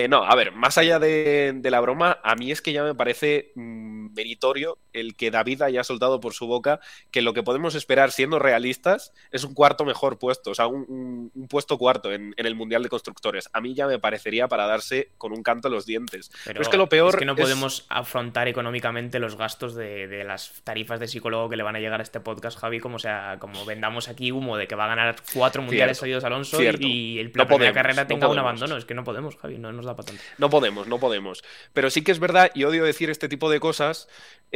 [0.09, 3.53] no, a ver, más allá de, la broma, a mí es que ya me parece
[3.55, 8.13] mm, meritorio el que David haya soltado por su boca que lo que podemos esperar,
[8.13, 10.51] siendo realistas, es un cuarto mejor puesto.
[10.51, 13.49] O sea, un, un puesto cuarto en, el Mundial de Constructores.
[13.53, 16.31] A mí ya me parecería para darse con un canto a los dientes.
[16.45, 17.11] Pero, es que lo peor.
[17.11, 21.63] Es que no podemos afrontar económicamente los gastos de, las tarifas de psicólogo que le
[21.63, 24.75] van a llegar a este podcast, Javi, como sea, como vendamos aquí humo de que
[24.75, 28.77] va a ganar cuatro mundiales seguidos Alonso y el plan de carrera tenga un abandono.
[28.77, 30.23] Es que no podemos, Javi, no nos da para tanto.
[30.39, 31.43] No podemos, no podemos.
[31.73, 34.04] Pero sí que es verdad, y odio decir este tipo de cosas,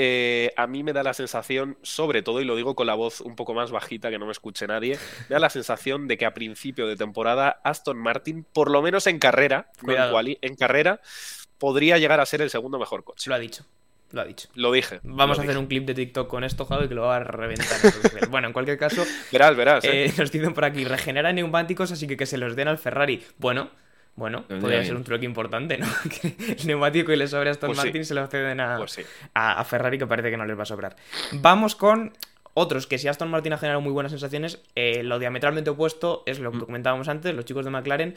[0.00, 3.20] eh, a mí me da la sensación, sobre todo, y lo digo con la voz
[3.20, 4.96] un poco más bajita que no me escuche nadie,
[5.28, 9.08] me da la sensación de que a principio de temporada Aston Martin, por lo menos
[9.08, 9.72] en carrera,
[10.40, 11.00] en, carrera,
[11.58, 13.28] podría llegar a ser el segundo mejor coche.
[13.28, 13.64] Lo ha dicho.
[14.12, 14.48] Lo ha dicho.
[14.54, 15.00] Lo dije.
[15.02, 17.66] Vamos a hacer un clip de TikTok con esto, Javi, que lo va a reventar.
[18.30, 19.04] bueno, en cualquier caso.
[19.32, 19.84] Verás, verás.
[19.84, 20.12] Eh, eh.
[20.16, 23.22] nos dicen por aquí, regenera neumáticos, así que que se los den al Ferrari.
[23.38, 23.72] Bueno,
[24.18, 25.86] bueno, podría ser un truque importante, ¿no?
[26.20, 29.00] que el neumático y le sobre a Aston pues Martin se lo ceden pues
[29.32, 30.96] a, a, Ferrari, que parece que no les va a sobrar.
[31.32, 32.12] Vamos con
[32.54, 36.40] otros que si Aston Martin ha generado muy buenas sensaciones, eh, lo diametralmente opuesto es
[36.40, 36.64] lo que mm.
[36.64, 38.14] comentábamos antes, los chicos de McLaren.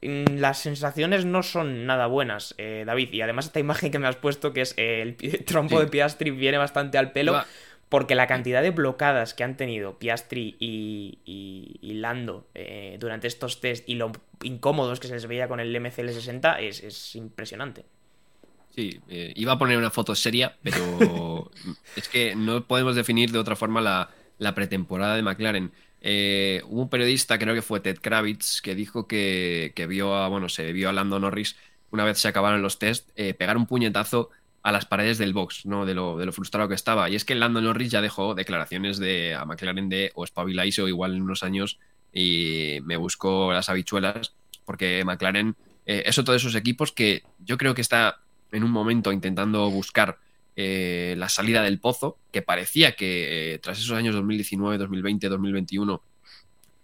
[0.00, 3.12] Mm, las sensaciones no son nada buenas, eh, David.
[3.12, 6.56] Y además esta imagen que me has puesto, que es el trompo de Piastri, viene
[6.56, 7.44] bastante al pelo.
[7.88, 13.88] Porque la cantidad de blocadas que han tenido Piastri y, Lando eh, durante estos test
[13.88, 17.84] y lo incómodos que se les veía con el MCL60 es, es impresionante.
[18.74, 21.50] Sí, eh, iba a poner una foto seria, pero
[21.96, 25.72] es que no podemos definir de otra forma la, pretemporada de McLaren.
[26.00, 30.48] Eh, hubo un periodista, creo que fue Ted Kravitz, que dijo que, vio a, bueno,
[30.48, 31.56] se vio a Lando Norris
[31.94, 34.30] una vez se acabaron los test, eh, pegar un puñetazo
[34.64, 35.86] a las paredes del box, ¿no?
[35.86, 37.08] De lo, de lo frustrado que estaba.
[37.08, 40.88] Y es que Lando Norris ya dejó declaraciones de a McLaren de o espabiláis o
[40.88, 41.78] igual en unos años
[42.12, 45.54] y me busco las habichuelas, porque McLaren
[45.86, 50.18] es otro de esos equipos que yo creo que está en un momento intentando buscar
[50.56, 56.02] eh, la salida del pozo, que parecía que eh, tras esos años 2019, 2020, 2021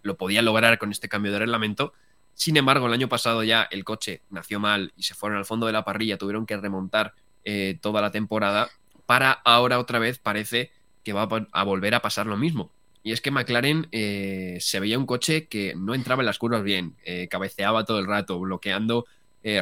[0.03, 1.93] lo podía lograr con este cambio de reglamento.
[2.33, 5.67] Sin embargo, el año pasado ya el coche nació mal y se fueron al fondo
[5.67, 7.13] de la parrilla, tuvieron que remontar
[7.45, 8.69] eh, toda la temporada.
[9.05, 10.71] Para ahora otra vez parece
[11.03, 12.71] que va a volver a pasar lo mismo.
[13.03, 16.95] Y es que McLaren se veía un coche que no entraba en las curvas bien,
[17.31, 19.07] cabeceaba todo el rato, bloqueando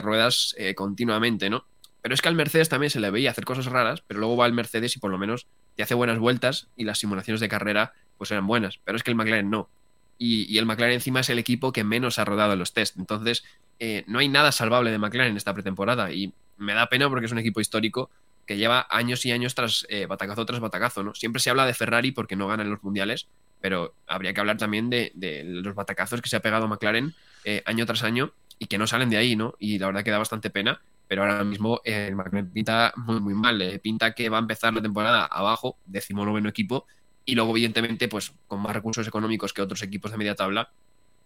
[0.02, 1.64] ruedas continuamente, ¿no?
[2.02, 4.46] Pero es que al Mercedes también se le veía hacer cosas raras, pero luego va
[4.46, 7.94] al Mercedes y por lo menos te hace buenas vueltas y las simulaciones de carrera
[8.18, 8.80] pues eran buenas.
[8.84, 9.70] Pero es que el McLaren no.
[10.18, 12.98] Y, el McLaren encima es el equipo que menos ha rodado en los test.
[12.98, 13.44] Entonces,
[13.80, 16.12] eh, no hay nada salvable de McLaren en esta pretemporada.
[16.12, 18.10] Y me da pena porque es un equipo histórico
[18.46, 21.04] que lleva años y años tras eh, batacazo tras batacazo.
[21.04, 21.14] ¿no?
[21.16, 23.28] Siempre se habla de Ferrari porque no ganan los mundiales,
[23.62, 25.12] pero habría que hablar también de,
[25.46, 27.14] los batacazos que se ha pegado McLaren
[27.46, 29.56] eh, año tras año y que no salen de ahí, ¿no?
[29.60, 33.34] Y la verdad que da bastante pena pero ahora mismo el McLaren pinta muy, muy
[33.34, 33.60] mal.
[33.64, 36.86] Eh, pinta que va a empezar la temporada abajo, decimonoveno equipo,
[37.26, 40.72] y luego, evidentemente, pues con más recursos económicos que otros equipos de media tabla,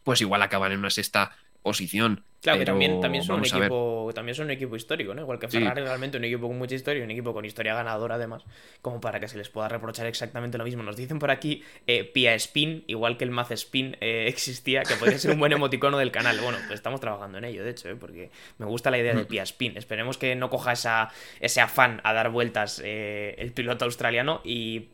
[0.03, 1.31] pues igual acaban en una sexta
[1.63, 2.23] posición.
[2.41, 5.21] Claro, que también, también, son un equipo, también son un equipo histórico, ¿no?
[5.21, 8.15] Igual que Ferrari, realmente un equipo con mucha historia y un equipo con historia ganadora,
[8.15, 8.43] además,
[8.81, 10.83] como para que se les pueda reprochar exactamente lo mismo.
[10.83, 14.95] Nos dicen por aquí eh, Pia Spin, igual que el Math Spin eh, existía, que
[14.95, 16.37] podría ser un buen emoticono del canal.
[16.41, 17.95] Bueno, pues estamos trabajando en ello, de hecho, ¿eh?
[17.95, 19.27] porque me gusta la idea de mm.
[19.27, 19.77] Pia Spin.
[19.77, 24.89] Esperemos que no coja esa, ese afán a dar vueltas eh, el piloto australiano y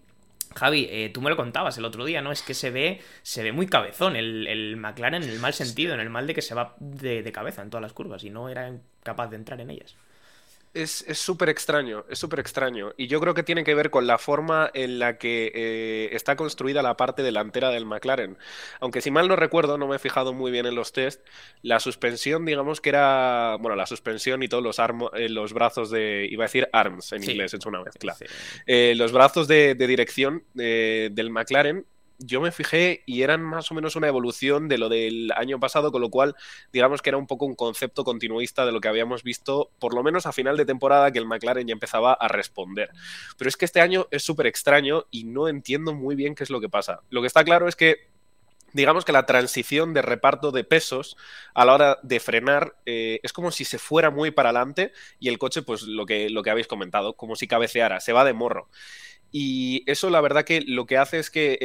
[0.55, 2.31] Javi, eh, tú me lo contabas el otro día, ¿no?
[2.31, 5.93] Es que se ve, se ve muy cabezón el, el McLaren en el mal sentido,
[5.93, 8.29] en el mal de que se va de, de cabeza en todas las curvas y
[8.29, 8.71] no era
[9.03, 9.95] capaz de entrar en ellas
[10.73, 12.93] es súper extraño, es súper extraño.
[12.97, 16.35] Y yo creo que tiene que ver con la forma en la que eh, está
[16.35, 18.37] construida la parte delantera del McLaren.
[18.79, 21.25] Aunque si mal no recuerdo, no me he fijado muy bien en los test,
[21.61, 24.79] la suspensión, digamos que era, bueno, la suspensión y todos los,
[25.15, 28.15] eh, los brazos de, iba a decir arms en inglés, es una mezcla.
[28.65, 31.85] Eh, los brazos de, dirección del McLaren
[32.19, 35.91] yo me fijé y eran más o menos una evolución de lo del año pasado,
[35.91, 36.35] con lo cual
[36.71, 40.03] digamos que era un poco un concepto continuista de lo que habíamos visto, por lo
[40.03, 42.89] menos a final de temporada, que el McLaren ya empezaba a responder.
[43.37, 46.49] Pero es que este año es súper extraño y no entiendo muy bien qué es
[46.49, 47.01] lo que pasa.
[47.09, 48.09] Lo que está claro es que
[48.73, 51.17] digamos que la transición de reparto de pesos
[51.53, 55.29] a la hora de frenar eh, es como si se fuera muy para adelante y
[55.29, 58.33] el coche, pues lo que, lo que habéis comentado, como si cabeceara, se va de
[58.33, 58.69] morro.
[59.31, 61.57] Y eso la verdad que lo que hace es que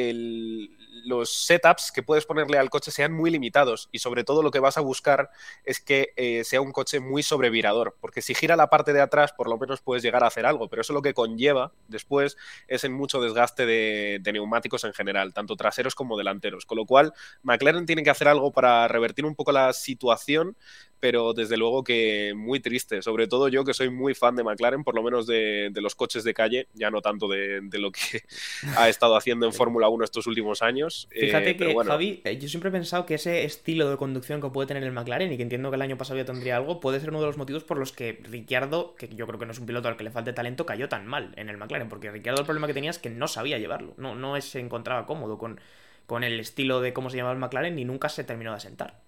[1.05, 4.59] los setups que puedes ponerle al coche sean muy limitados y sobre todo lo que
[4.59, 5.29] vas a buscar
[5.63, 9.33] es que eh, sea un coche muy sobrevirador, porque si gira la parte de atrás
[9.33, 12.89] por lo menos puedes llegar a hacer algo, pero eso lo que conlleva después es
[12.89, 18.03] mucho desgaste de, neumáticos en general, tanto traseros como delanteros, con lo cual McLaren tiene
[18.03, 20.57] que hacer algo para revertir un poco la situación,
[21.05, 24.83] pero desde luego que muy triste, sobre todo yo que soy muy fan de McLaren,
[24.83, 28.23] por lo menos de, los coches de calle, ya no tanto de, de lo que
[28.75, 32.49] ha estado haciendo en Fórmula 1 estos últimos años, Fíjate eh, que, Javi, eh, yo
[32.49, 35.43] siempre he pensado que ese estilo de conducción que puede tener el McLaren y que
[35.43, 37.77] entiendo que el año pasado ya tendría algo, puede ser uno de los motivos por
[37.77, 40.33] los que Ricciardo, que yo creo que no es un piloto al que le falte
[40.33, 41.87] talento, cayó tan mal en el McLaren.
[41.87, 43.93] Porque Ricciardo el problema que tenía es que no sabía llevarlo.
[43.97, 45.59] No, no se encontraba cómodo con,
[46.07, 49.04] con el estilo de cómo se llamaba el McLaren y nunca se terminó de asentar.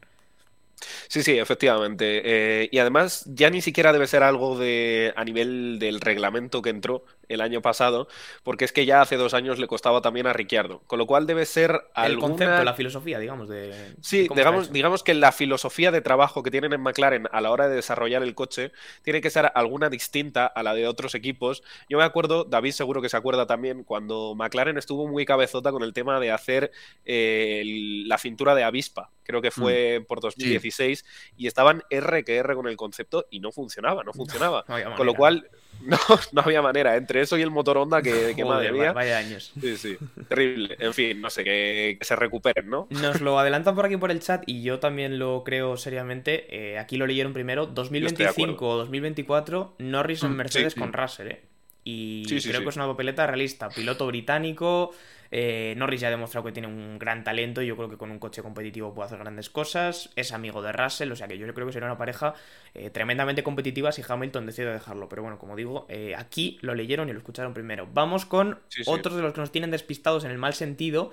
[1.09, 2.21] Sí, sí, efectivamente.
[2.63, 6.69] Eh, y además ya ni siquiera debe ser algo de a nivel del reglamento que
[6.69, 8.07] entró el año pasado,
[8.43, 10.81] porque es que ya hace dos años le costaba también a Ricciardo.
[10.87, 13.49] Con lo cual debe ser el concepto, la filosofía, digamos.
[13.49, 13.95] De...
[14.01, 17.67] Sí, digamos, digamos que la filosofía de trabajo que tienen en McLaren a la hora
[17.67, 18.71] de desarrollar el coche
[19.03, 21.63] tiene que ser alguna distinta a la de otros equipos.
[21.89, 25.83] Yo me acuerdo, David seguro que se acuerda también, cuando McLaren estuvo muy cabezota con
[25.83, 26.71] el tema de hacer
[27.05, 27.63] eh,
[28.05, 29.11] la cintura de avispa.
[29.23, 30.05] Creo que fue mm.
[30.05, 34.63] por 2016 y estaban R que R con el concepto y no funcionaba, no funcionaba.
[34.95, 35.49] con lo cual
[35.81, 35.97] no,
[36.31, 36.95] no había manera.
[36.95, 38.93] Entre eso y el motor Honda, que, que madre mía.
[38.93, 39.51] Vaya años.
[39.59, 39.97] Sí, sí.
[40.27, 40.75] Terrible.
[40.79, 42.87] En fin, no sé, que, se recuperen, ¿no?
[42.89, 46.47] Nos lo adelantan por aquí por el chat y yo también lo creo seriamente.
[46.49, 47.65] Eh, aquí lo leyeron primero.
[47.65, 51.41] 2025 o 2024, Norris en mm, Mercedes con Russell, ¿eh?
[51.83, 53.69] Y creo que es una papeleta realista.
[53.69, 54.91] Piloto británico,
[55.31, 58.11] eh, Norris ya ha demostrado que tiene un gran talento y yo creo que con
[58.11, 60.09] un coche competitivo puede hacer grandes cosas.
[60.15, 62.33] Es amigo de Russell, o sea que yo creo que será una pareja
[62.73, 65.09] eh, tremendamente competitiva si Hamilton decide dejarlo.
[65.09, 67.87] Pero bueno, como digo, eh, aquí lo leyeron y lo escucharon primero.
[67.93, 71.11] Vamos con otros de los que nos tienen despistados en el mal sentido.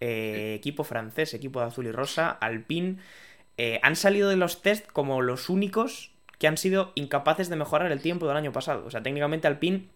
[0.00, 2.96] equipo francés, equipo de azul y rosa, Alpine.
[3.82, 8.00] han salido de los test como los únicos que han sido incapaces de mejorar el
[8.00, 8.86] tiempo del año pasado.
[8.86, 9.88] O sea, técnicamente Alpine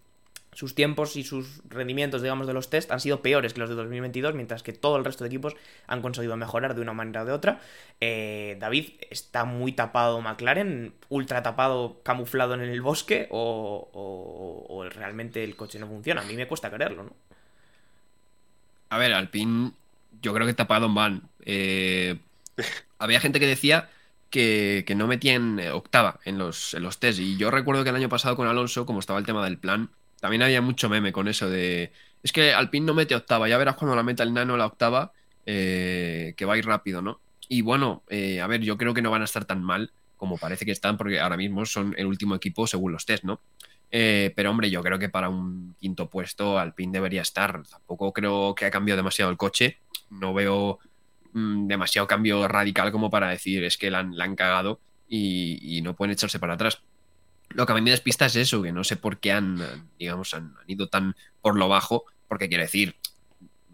[0.55, 3.75] sus tiempos y sus rendimientos, digamos, de los test han sido peores que los de
[3.75, 5.55] 2022, mientras que todo el resto de equipos
[5.87, 7.61] han conseguido mejorar de una manera o de otra.
[8.01, 10.95] Eh, David, ¿está muy tapado McLaren?
[11.09, 13.29] ¿Ultra tapado, camuflado en el bosque?
[13.31, 16.23] O, realmente el coche no funciona?
[16.23, 17.13] A mí me cuesta creerlo, ¿no?
[18.91, 19.73] A ver, Alpine,
[20.23, 21.29] yo creo que tapado van.
[21.45, 22.19] Eh,
[22.99, 23.91] había gente que decía
[24.31, 27.19] que, no metían octava en los, en los test.
[27.19, 29.91] Y yo recuerdo que el año pasado con Alonso, como estaba el tema del plan,
[30.25, 31.93] también había mucho meme con eso de.
[32.23, 35.13] Es que Alpine no mete octava, ya verás cuando la meta el nano la octava,
[35.45, 37.21] eh, que va a ir rápido, ¿no?
[37.47, 40.39] Y bueno, eh, a ver, yo creo que no van a estar tan mal como
[40.39, 43.39] parece que están, porque ahora mismo son el último equipo según los test, ¿no?
[43.91, 47.63] Eh, pero hombre, yo creo que para un quinto puesto Alpine debería estar.
[47.67, 49.77] Tampoco creo que ha cambiado demasiado el coche.
[50.09, 50.79] No veo
[51.35, 56.13] mm, demasiado cambio radical como para decir es que la han, cagado y, no pueden
[56.13, 56.81] echarse para atrás.
[57.51, 59.61] Lo que a mí me despista es eso, que no sé por qué han,
[59.99, 62.97] digamos, han, ido tan por lo bajo, porque quiero decir,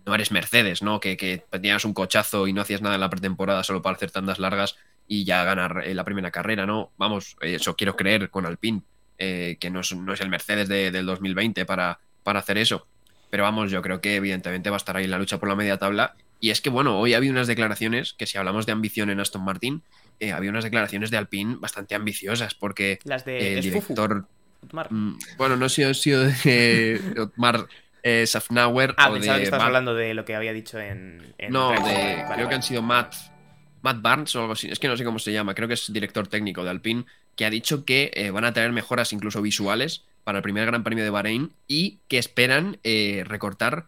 [0.04, 1.00] no eres Mercedes, ¿no?
[1.00, 4.10] Que, que tenías un cochazo y no hacías nada en la pretemporada solo para hacer
[4.10, 6.92] tandas largas y ya ganar eh, la primera carrera, ¿no?
[6.96, 8.82] Vamos, eso quiero creer con Alpine,
[9.18, 12.86] eh, que no es, el Mercedes del 2020 para, para hacer eso.
[13.28, 15.56] Pero vamos, yo creo que evidentemente va a estar ahí en la lucha por la
[15.56, 16.14] media tabla.
[16.38, 19.18] Y es que, bueno, hoy ha habido unas declaraciones que si hablamos de ambición en
[19.18, 19.82] Aston Martin,
[20.20, 24.26] eh, había unas declaraciones de Alpine bastante ambiciosas, porque Las de el director.
[24.90, 27.66] Mm, bueno, no sé si sido de Otmar
[28.02, 28.94] eh, Safnauer.
[28.98, 31.34] Ah, pensaba que estabas hablando de lo que había dicho en.
[31.48, 33.14] no, creo que han sido Matt,
[33.80, 34.68] Matt Barnes o algo así.
[34.70, 35.54] Es que no sé cómo se llama.
[35.54, 38.72] Creo que es director técnico de Alpine, que ha dicho que eh, van a tener
[38.72, 42.78] mejoras incluso visuales para el primer Gran Premio de Bahrein y que esperan
[43.24, 43.86] recortar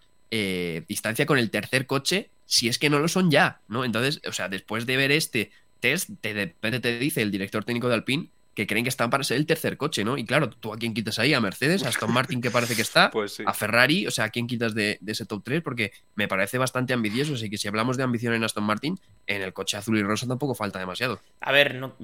[0.89, 3.85] distancia con el tercer coche si es que no lo son ya, ¿no?
[3.85, 5.51] Entonces, o sea, después de ver este
[5.83, 9.25] test, de repente te dice el director técnico de Alpine que creen que están para
[9.25, 10.19] ser el tercer coche, ¿no?
[10.19, 11.33] Y claro, ¿tú a quién quitas ahí?
[11.33, 11.85] ¿A Mercedes?
[11.85, 13.11] ¿A Aston Martin que parece que está?
[13.11, 14.07] Pues ¿A Ferrari?
[14.07, 15.63] O sea, ¿a quién quitas de, ese top 3?
[15.63, 17.35] Porque me parece bastante ambicioso.
[17.35, 20.27] Así que si hablamos de ambición en Aston Martin, en el coche azul y rosa
[20.27, 21.21] tampoco falta demasiado.
[21.41, 21.97] A ver, no,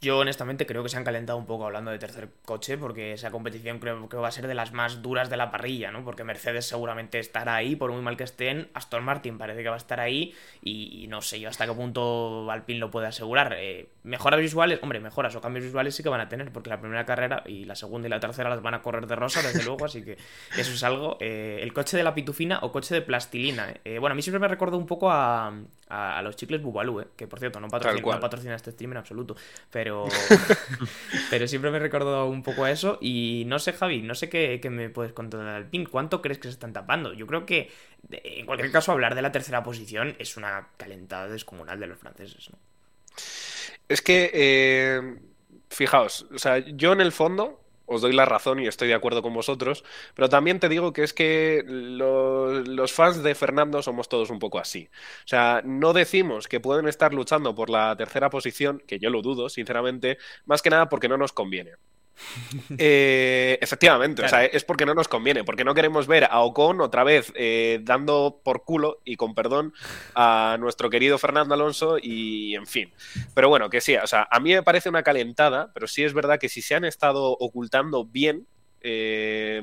[0.00, 3.30] yo honestamente creo que se han calentado un poco hablando de tercer coche, porque esa
[3.30, 6.04] competición creo que va a ser de las más duras de la parrilla, ¿no?
[6.04, 9.74] Porque Mercedes seguramente estará ahí, por muy mal que estén, Aston Martin parece que va
[9.74, 13.54] a estar ahí, y, no sé yo hasta qué punto Alpine lo puede asegurar.
[13.58, 16.80] Eh, mejoras visuales, hombre, mejoras o cambios visuales sí que van a tener, porque la
[16.80, 19.64] primera carrera y la segunda y la tercera las van a correr de rosa, desde
[19.64, 20.16] luego, así que
[20.56, 21.18] eso es algo.
[21.20, 23.74] Eh, el coche de la pitufina o coche de plastilina.
[23.84, 25.52] Eh, bueno, a mí siempre me recordó un poco a,
[25.90, 29.36] a, los chicles Bubalú, que por cierto no patrocina, no patrocina este stream en absoluto,
[29.70, 30.06] pero
[31.30, 32.98] pero, siempre me he recordado un poco a eso.
[33.00, 35.86] Y no sé, Javi, no sé qué, me puedes contar del Alpine.
[35.86, 37.12] ¿Cuánto crees que se están tapando?
[37.12, 37.70] Yo creo que,
[38.10, 42.50] en cualquier caso, hablar de la tercera posición es una calentada descomunal de los franceses.
[43.88, 45.18] Es que, eh,
[45.68, 49.20] fijaos, o sea, yo en el fondo os doy la razón y estoy de acuerdo
[49.22, 54.30] con vosotros, pero también te digo que es que los fans de Fernando somos todos
[54.30, 54.88] un poco así.
[55.24, 59.22] O sea, no decimos que pueden estar luchando por la tercera posición, que yo lo
[59.22, 61.72] dudo, sinceramente, más que nada porque no nos conviene.
[62.78, 66.80] Eh, efectivamente, o sea, es porque no nos conviene, porque no queremos ver a Ocon
[66.80, 69.74] otra vez eh, dando por culo y con perdón
[70.14, 72.92] a nuestro querido Fernando Alonso y en fin.
[73.34, 76.14] Pero bueno, que sí, o sea, a mí me parece una calentada, pero sí es
[76.14, 78.46] verdad que si se han estado ocultando bien,
[78.80, 79.60] eh,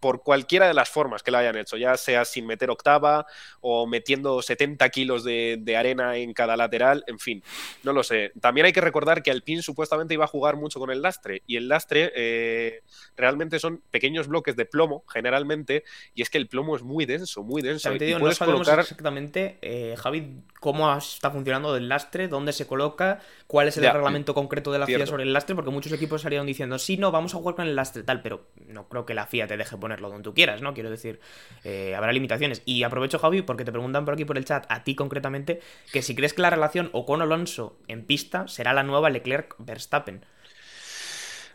[0.00, 3.26] por cualquiera de las formas que lo hayan hecho, ya sea sin meter octava
[3.60, 7.42] o metiendo 70 kilos de, arena en cada lateral, en fin,
[7.82, 8.32] no lo sé.
[8.40, 11.56] También hay que recordar que Alpine supuestamente iba a jugar mucho con el lastre y
[11.56, 12.82] el lastre eh,
[13.16, 17.42] realmente son pequeños bloques de plomo, generalmente, y es que el plomo es muy denso,
[17.42, 17.90] muy denso.
[18.18, 23.76] no sabemos exactamente, eh, Javi, cómo está funcionando el lastre, dónde se coloca, cuál es
[23.76, 26.96] el reglamento concreto de la FIA sobre el lastre, porque muchos equipos salieron diciendo, sí,
[26.96, 29.56] no, vamos a jugar con el lastre tal, pero no creo que la FIA te
[29.56, 30.74] deje ponerlo donde tú quieras, ¿no?
[30.74, 31.20] Quiero decir,
[31.62, 32.60] eh, habrá limitaciones.
[32.64, 35.60] Y aprovecho, Javi, porque te preguntan por aquí por el chat, a ti concretamente,
[35.92, 40.24] que si crees que la relación Ocon-Alonso en pista será la nueva Leclerc-Verstappen.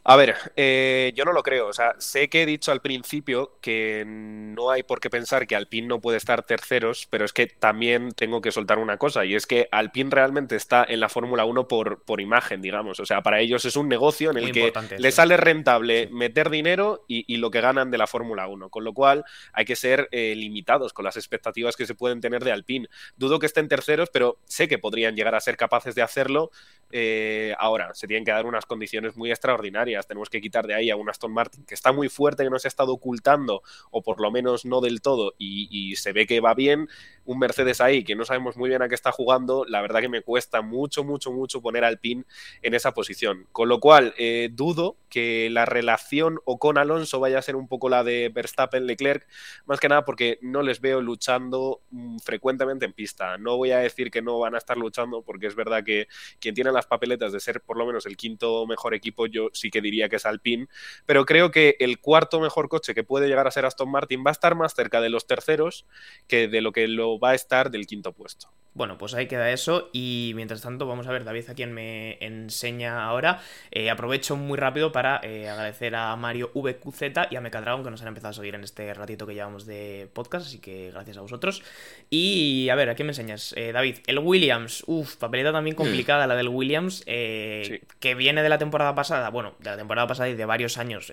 [0.03, 1.67] A ver, eh, yo no lo creo.
[1.67, 5.55] O sea, sé que he dicho al principio que no hay por qué pensar que
[5.55, 9.35] Alpine no puede estar terceros, pero es que también tengo que soltar una cosa, y
[9.35, 12.99] es que Alpine realmente está en la Fórmula 1 por, por imagen, digamos.
[12.99, 17.05] O sea, para ellos es un negocio en el que les sale rentable meter dinero
[17.07, 18.69] y, lo que ganan de la Fórmula 1.
[18.69, 22.43] Con lo cual hay que ser eh, limitados con las expectativas que se pueden tener
[22.43, 22.87] de Alpine.
[23.15, 26.51] Dudo que estén terceros, pero sé que podrían llegar a ser capaces de hacerlo.
[26.91, 30.89] Eh, ahora, se tienen que dar unas condiciones muy extraordinarias tenemos que quitar de ahí
[30.89, 34.01] a un Aston Martin que está muy fuerte, que no se ha estado ocultando, o
[34.01, 36.87] por lo menos no del todo, y, se ve que va bien,
[37.25, 40.09] un Mercedes ahí que no sabemos muy bien a qué está jugando, la verdad que
[40.09, 42.25] me cuesta mucho, mucho, mucho poner al pin
[42.61, 43.47] en esa posición.
[43.51, 47.67] Con lo cual, eh, dudo que la relación o con Alonso vaya a ser un
[47.67, 49.27] poco la de Verstappen-Leclerc,
[49.65, 53.37] más que nada porque no les veo luchando mm, frecuentemente en pista.
[53.37, 56.07] No voy a decir que no van a estar luchando, porque es verdad que
[56.39, 59.69] quien tiene las papeletas de ser por lo menos el quinto mejor equipo, yo sí
[59.69, 60.67] que diría que es Alpine,
[61.05, 64.31] pero creo que el cuarto mejor coche que puede llegar a ser Aston Martin va
[64.31, 65.85] a estar más cerca de los terceros
[66.27, 68.51] que de lo que lo va a estar del quinto puesto.
[68.73, 72.17] Bueno, pues ahí queda eso y mientras tanto vamos a ver David a quien me
[72.21, 73.41] enseña ahora.
[73.69, 77.01] Eh, aprovecho muy rápido para eh, agradecer a Mario VQZ
[77.31, 80.07] y a Mecadragon que nos han empezado a seguir en este ratito que llevamos de
[80.13, 81.63] podcast, así que gracias a vosotros.
[82.09, 83.53] Y a ver, ¿a quién me enseñas?
[83.57, 88.57] Eh, David, el Williams, uff, papeleta también complicada la del Williams, que viene de la
[88.57, 91.11] temporada pasada, bueno, de la temporada pasada y de varios años,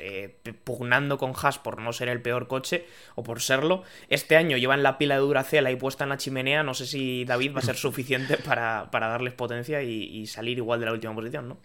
[0.62, 2.86] pugnando con Haas por no ser el peor coche
[3.16, 3.82] o por serlo.
[4.11, 7.24] Este año llevan la pila de Duracell ahí puesta en la chimenea, no sé si
[7.24, 11.49] David va a ser suficiente para, darles potencia y, salir igual de la última posición,
[11.49, 11.59] ¿no?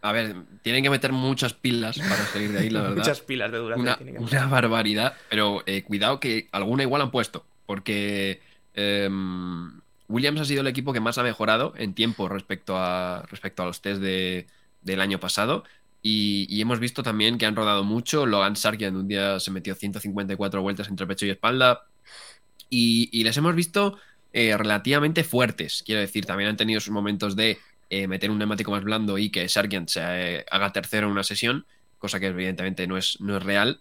[0.00, 2.96] A ver, tienen que meter muchas pilas para salir de ahí, la verdad.
[2.98, 4.16] muchas pilas de duración.
[4.18, 8.40] Una, barbaridad, pero eh, cuidado que alguna igual han puesto, porque
[8.74, 13.62] em, Williams ha sido el equipo que más ha mejorado en tiempo respecto a, respecto
[13.62, 15.64] a los test del año pasado.
[16.00, 18.24] Y, hemos visto también que han rodado mucho.
[18.24, 21.86] Logan Sargent un día se metió 154 vueltas entre pecho y espalda.
[22.70, 23.98] y les hemos visto
[24.32, 25.82] eh, relativamente fuertes.
[25.84, 27.58] Quiero decir, también han tenido sus momentos de
[27.90, 31.24] eh, meter un neumático más blando y que Sargent se eh, haga tercero en una
[31.24, 31.66] sesión,
[31.98, 33.80] cosa que evidentemente no es, no es real.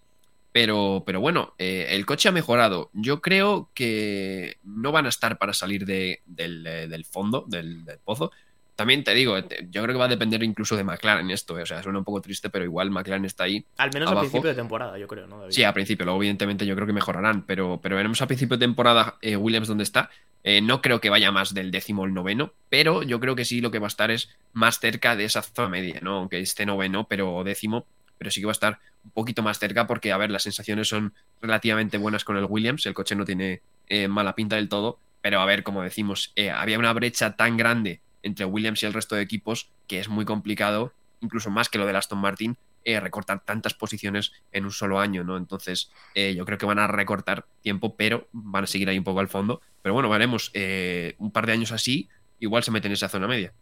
[0.54, 2.90] Pero, pero bueno, el coche ha mejorado.
[2.94, 8.32] Yo creo que no van a estar para salir del, fondo, del, pozo.
[8.78, 11.56] También te digo, yo creo que va a depender incluso de McLaren esto.
[11.56, 13.66] O sea, suena un poco triste, pero igual McLaren está ahí.
[13.78, 15.52] Al menos a principio de temporada, yo creo, ¿no?
[15.52, 16.06] Sí, a principio.
[16.06, 17.42] Luego, evidentemente, yo creo que mejorarán.
[17.42, 20.10] Pero, pero veremos a principio de temporada Williams dónde está.
[20.50, 23.44] Eh, no creo que vaya más del décimo o el noveno, pero yo creo que
[23.44, 26.20] sí lo que va a estar es más cerca de esa zona media, ¿no?
[26.20, 27.86] Aunque esté noveno, pero décimo,
[28.18, 30.88] pero sí que va a estar un poquito más cerca porque, a ver, las sensaciones
[30.88, 35.00] son relativamente buenas con el Williams, el coche no tiene eh, mala pinta del todo,
[35.22, 38.94] pero a ver, como decimos, eh, había una brecha tan grande entre Williams y el
[38.94, 43.00] resto de equipos que es muy complicado, incluso más que lo de Aston Martin, eh,
[43.02, 45.36] recortar tantas posiciones en un solo año, ¿no?
[45.36, 49.04] Entonces, eh, yo creo que van a recortar tiempo, pero van a seguir ahí un
[49.04, 49.62] poco al fondo.
[49.82, 52.08] Pero bueno, veremos, eh, un par de años así,
[52.40, 53.54] igual se meten en esa zona media.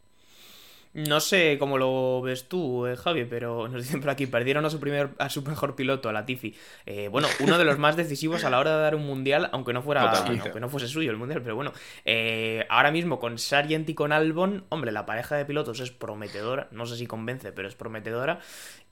[0.96, 4.70] No sé cómo lo ves tú, eh, Javi, pero nos dicen por aquí, perdieron a
[4.70, 6.56] su, primer, a su mejor piloto, a Latifi.
[6.86, 9.74] Eh, bueno, uno de los más decisivos a la hora de dar un mundial, aunque
[9.74, 11.74] no fuera aunque no fuese suyo el mundial, pero bueno,
[12.06, 16.70] eh, ahora mismo con Sargent y con Albon, hombre, la pareja de pilotos es prometedora,
[16.72, 18.40] no sé si convence, pero es prometedora.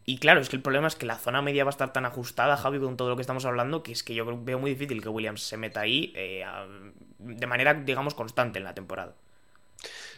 [0.03, 2.05] Y claro, es que el problema es que la zona media va a estar tan
[2.05, 5.01] ajustada, Javi, con todo lo que estamos hablando, que es que yo veo muy difícil
[5.01, 6.13] que Williams se meta ahí
[7.17, 9.15] de manera, digamos, constante en la temporada.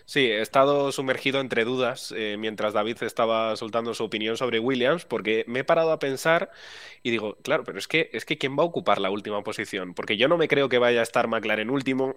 [0.07, 5.03] Sí, he estado sumergido entre dudas eh, mientras David estaba soltando su opinión sobre Williams,
[5.03, 6.51] porque me he parado a pensar
[7.01, 9.95] y digo, claro, pero es que, es que ¿quién va a ocupar la última posición?
[9.95, 12.15] Porque yo no me creo que vaya a estar McLaren último.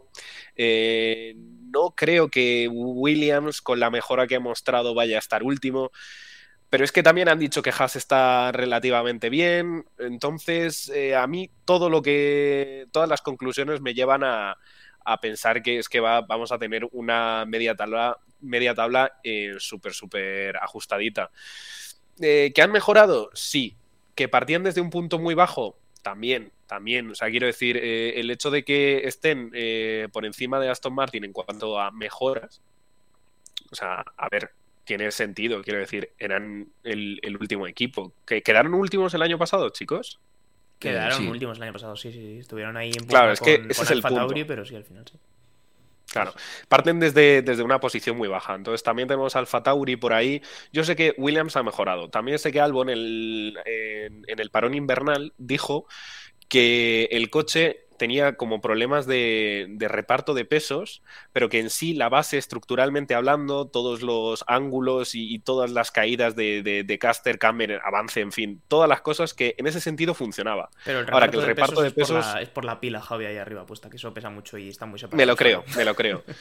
[0.55, 5.91] Eh, no creo que Williams, con la mejora que ha mostrado, vaya a estar último.
[6.71, 9.87] Pero es que también han dicho que Haas está relativamente bien.
[9.99, 12.87] Entonces, eh, a mí todo lo que.
[12.93, 14.59] todas las conclusiones me llevan a,
[15.13, 19.55] a pensar que es que va, vamos a tener una media tabla, media tabla eh,
[19.59, 21.31] súper, súper ajustadita.
[22.21, 23.31] Eh, ¿Que han mejorado?
[23.35, 23.77] Sí.
[24.15, 25.79] ¿Que partían desde un punto muy bajo?
[26.03, 27.11] También, también.
[27.11, 29.51] O sea, quiero decir, eh, el hecho de que estén
[30.13, 32.61] por encima de Aston Martin en cuanto a mejoras,
[33.71, 34.51] o sea, a ver,
[34.85, 38.15] tiene sentido, quiero decir, eran el, el último equipo.
[38.27, 40.21] ¿Que ¿Quedaron últimos el año pasado, chicos?
[40.79, 43.91] Quedaron últimos el año pasado, sí, sí, Estuvieron ahí en Claro, es que ese es
[43.91, 44.29] el punto.
[44.47, 45.19] pero sí, al final sí.
[46.11, 46.33] Claro,
[46.69, 48.55] parten desde, desde, una posición muy baja.
[48.55, 50.41] Entonces también tenemos Alfa Tauri por ahí.
[50.73, 52.09] Yo sé que Williams ha mejorado.
[52.09, 55.87] También sé que Albon el, en el parón invernal dijo
[56.49, 62.09] que el coche tenía como problemas de, reparto de pesos, pero que en sí la
[62.09, 68.33] base estructuralmente hablando, todos los ángulos y, todas las caídas de, caster, camber, avance, en
[68.33, 70.71] fin, todas las cosas que en ese sentido funcionaba.
[70.85, 72.25] Pero el Ahora que el reparto de pesos...
[72.41, 74.99] Es por, la, pila, Javi, ahí arriba puesta, que eso pesa mucho y está muy
[74.99, 75.17] separado.
[75.17, 76.25] Me lo creo, me lo creo.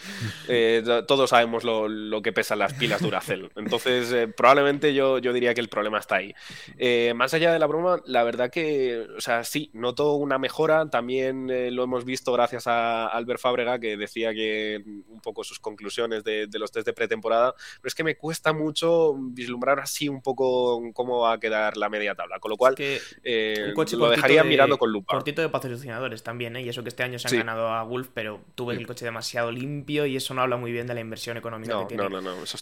[0.50, 3.50] Eh, todos sabemos lo, que pesan las pilas Duracell.
[3.56, 6.34] Entonces, eh, probablemente yo, yo diría que el problema está ahí.
[6.78, 10.90] Eh, más allá de la broma, la verdad que, o sea, sí, noto una mejora
[10.90, 15.22] también también eh, lo hemos visto gracias a Albert Fábrega, que decía que mm, un
[15.22, 19.80] poco sus conclusiones de, los test de pretemporada, pero es que me cuesta mucho vislumbrar
[19.80, 24.10] así un poco cómo va a quedar la media tabla, con lo cual eh, lo
[24.10, 25.14] dejaría mirando con lupa.
[25.14, 26.62] Cortito de patrocinadores también, ¿eh?
[26.62, 29.52] y eso que este año se han ganado a Wolf, pero tuve el coche demasiado
[29.52, 32.08] limpio y eso no habla muy bien de la inversión económica que tiene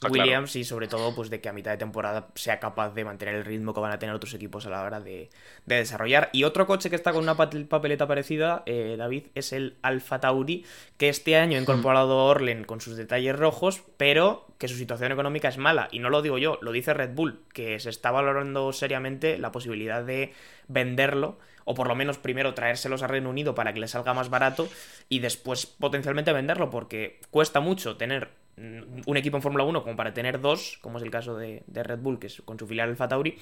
[0.10, 3.36] Williams y sobre todo pues de que a mitad de temporada sea capaz de mantener
[3.36, 5.30] el ritmo que van a tener otros equipos a la hora de,
[5.66, 6.30] desarrollar.
[6.34, 10.66] Y otro coche que está con una papeleta parecida, eh, David, es el Alfa Tauri,
[10.98, 15.12] que este año ha incorporado a Orlen con sus detalles rojos, pero que su situación
[15.12, 15.88] económica es mala.
[15.92, 19.52] Y no lo digo yo, lo dice Red Bull, que se está valorando seriamente la
[19.52, 20.34] posibilidad de
[20.68, 24.30] venderlo o por lo menos primero traérselos a Reino Unido para que le salga más
[24.30, 24.70] barato
[25.10, 30.14] y después potencialmente venderlo, porque cuesta mucho tener un equipo en Fórmula 1 como para
[30.14, 33.08] tener dos, como es el caso de, Red Bull, que es con su filial Alfa
[33.08, 33.38] Tauri.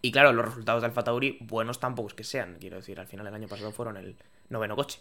[0.00, 2.56] Y claro, los resultados de Alfa Tauri, buenos tampoco es que sean.
[2.58, 4.16] Quiero decir, al final el año pasado fueron el
[4.52, 5.00] noveno coche.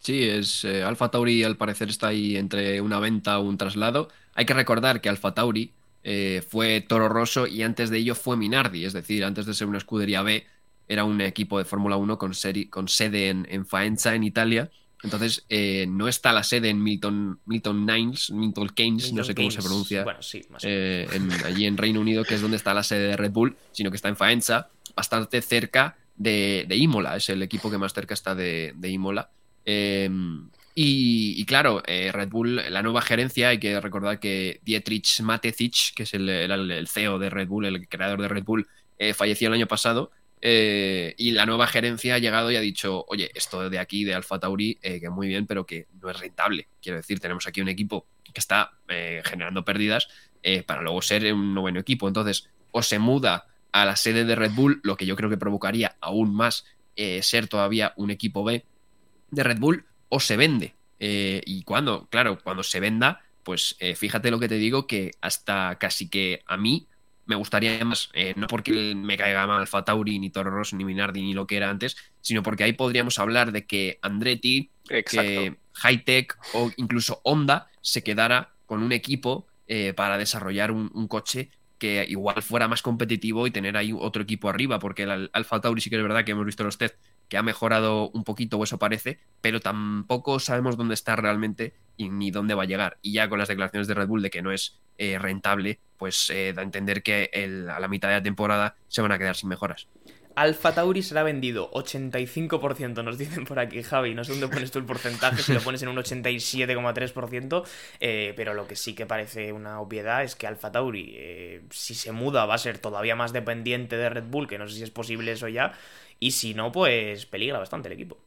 [0.00, 4.08] Sí, es eh, Alfa Tauri al parecer está ahí entre una venta o un traslado.
[4.34, 5.72] Hay que recordar que Alfa Tauri
[6.04, 9.66] eh, fue Toro Rosso y antes de ello fue Minardi, es decir, antes de ser
[9.66, 10.46] una escudería B,
[10.86, 12.32] era un equipo de Fórmula 1 con,
[12.70, 14.70] con, sede en, en Faenza, en Italia,
[15.02, 19.50] entonces, eh, no está la sede en Milton, Milton Nines, Milton Keynes, no sé cómo
[19.50, 21.06] se pronuncia, bueno, sí, eh,
[21.44, 23.96] allí en Reino Unido, que es donde está la sede de Red Bull, sino que
[23.96, 28.74] está en Faenza, bastante cerca de, Imola, es el equipo que más cerca está de,
[28.82, 29.30] Imola.
[29.64, 35.94] Em, y, claro, eh, Red Bull, la nueva gerencia, hay que recordar que Dietrich Matecic,
[35.94, 38.68] que es el, CEO de Red Bull, el creador de Red Bull,
[39.14, 40.10] falleció el año pasado
[40.40, 44.14] eh, y la nueva gerencia ha llegado y ha dicho, oye, esto de aquí, de
[44.14, 46.68] Alfa Tauri, eh, que muy bien, pero que no es rentable.
[46.80, 50.08] Quiero decir, tenemos aquí un equipo que está eh, generando pérdidas
[50.66, 52.08] para luego ser un noveno equipo.
[52.08, 53.46] Entonces, o se muda
[53.82, 56.64] a la sede de Red Bull, lo que yo creo que provocaría aún más
[57.22, 58.64] ser todavía un equipo B
[59.30, 60.74] de Red Bull, o se vende.
[60.98, 66.08] y cuando, claro, cuando se venda, pues fíjate lo que te digo, que hasta casi
[66.08, 66.88] que a mí
[67.28, 70.84] me gustaría más, eh, no porque me caiga mal Alfa Tauri, ni Toro Rosso, ni
[70.86, 75.58] Minardi, ni lo que era antes, sino porque ahí podríamos hablar de que Andretti, que
[75.74, 82.04] Hightech o incluso Honda se quedara con un equipo eh, para desarrollar un, coche que
[82.08, 85.90] igual fuera más competitivo y tener ahí otro equipo arriba, porque el Alfa Tauri sí
[85.90, 86.96] que es verdad que hemos visto los test
[87.28, 92.08] que ha mejorado un poquito, o eso parece, pero tampoco sabemos dónde está realmente y
[92.08, 92.98] ni dónde va a llegar.
[93.02, 96.30] Y ya con las declaraciones de Red Bull de que no es eh, rentable, pues
[96.30, 97.30] eh, da a entender que
[97.70, 99.88] a la mitad de la temporada se van a quedar sin mejoras.
[100.40, 104.14] Alfa Tauri será vendido 85%, nos dicen por aquí, Javi.
[104.14, 107.64] No sé dónde pones tú el porcentaje, si lo pones en un 87,3%.
[108.00, 112.12] Eh, pero lo que sí que parece una obviedad es que Alfa Tauri, si se
[112.12, 114.90] muda, va a ser todavía más dependiente de Red Bull, que no sé si es
[114.90, 115.72] posible eso ya.
[116.20, 118.18] Y si no, pues peligra bastante el equipo.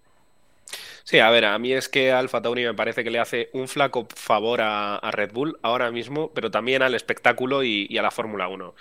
[1.04, 3.68] Sí, a ver, a mí es que Alfa Tauri me parece que le hace un
[3.68, 8.48] flaco favor a, Red Bull ahora mismo, pero también al espectáculo y, a la Fórmula
[8.48, 8.76] 1.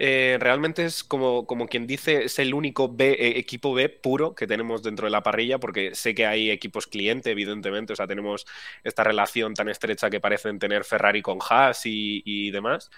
[0.00, 4.32] Eh, realmente es como, como quien dice, es el único B, eh, equipo B puro
[4.32, 8.06] que tenemos dentro de la parrilla, porque sé que hay equipos cliente, evidentemente, o sea,
[8.06, 8.46] tenemos
[8.84, 12.90] esta relación tan estrecha que parecen tener Ferrari con Haas y, demás,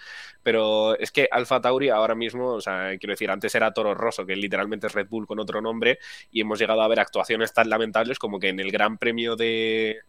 [0.42, 4.26] pero es que Alfa Tauri ahora mismo, o sea, quiero decir, antes era Toro Rosso,
[4.26, 5.98] que literalmente es Red Bull con otro nombre,
[6.30, 10.00] y hemos llegado a ver actuaciones tan lamentables como que en el Gran Premio de,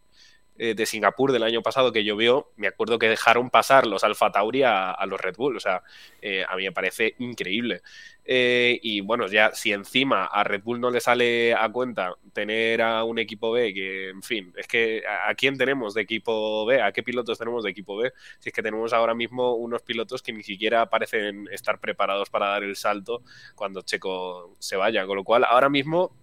[0.64, 4.30] eh, de Singapur del año pasado que llovió, me acuerdo que dejaron pasar los Alfa
[4.30, 5.56] Tauri a, los Red Bull.
[5.56, 5.82] O sea,
[6.20, 7.82] eh, a mí me parece increíble.
[8.24, 12.80] Eh, y bueno, ya si encima a Red Bull no le sale a cuenta tener
[12.80, 16.80] a un equipo B, que en fin, es que ¿a, quién tenemos de equipo B?
[16.80, 18.12] ¿A qué pilotos tenemos de equipo B?
[18.38, 22.46] Si es que tenemos ahora mismo unos pilotos que ni siquiera parecen estar preparados para
[22.46, 23.24] dar el salto
[23.56, 25.06] cuando Checo se vaya.
[25.06, 26.21] Con lo cual, ahora mismo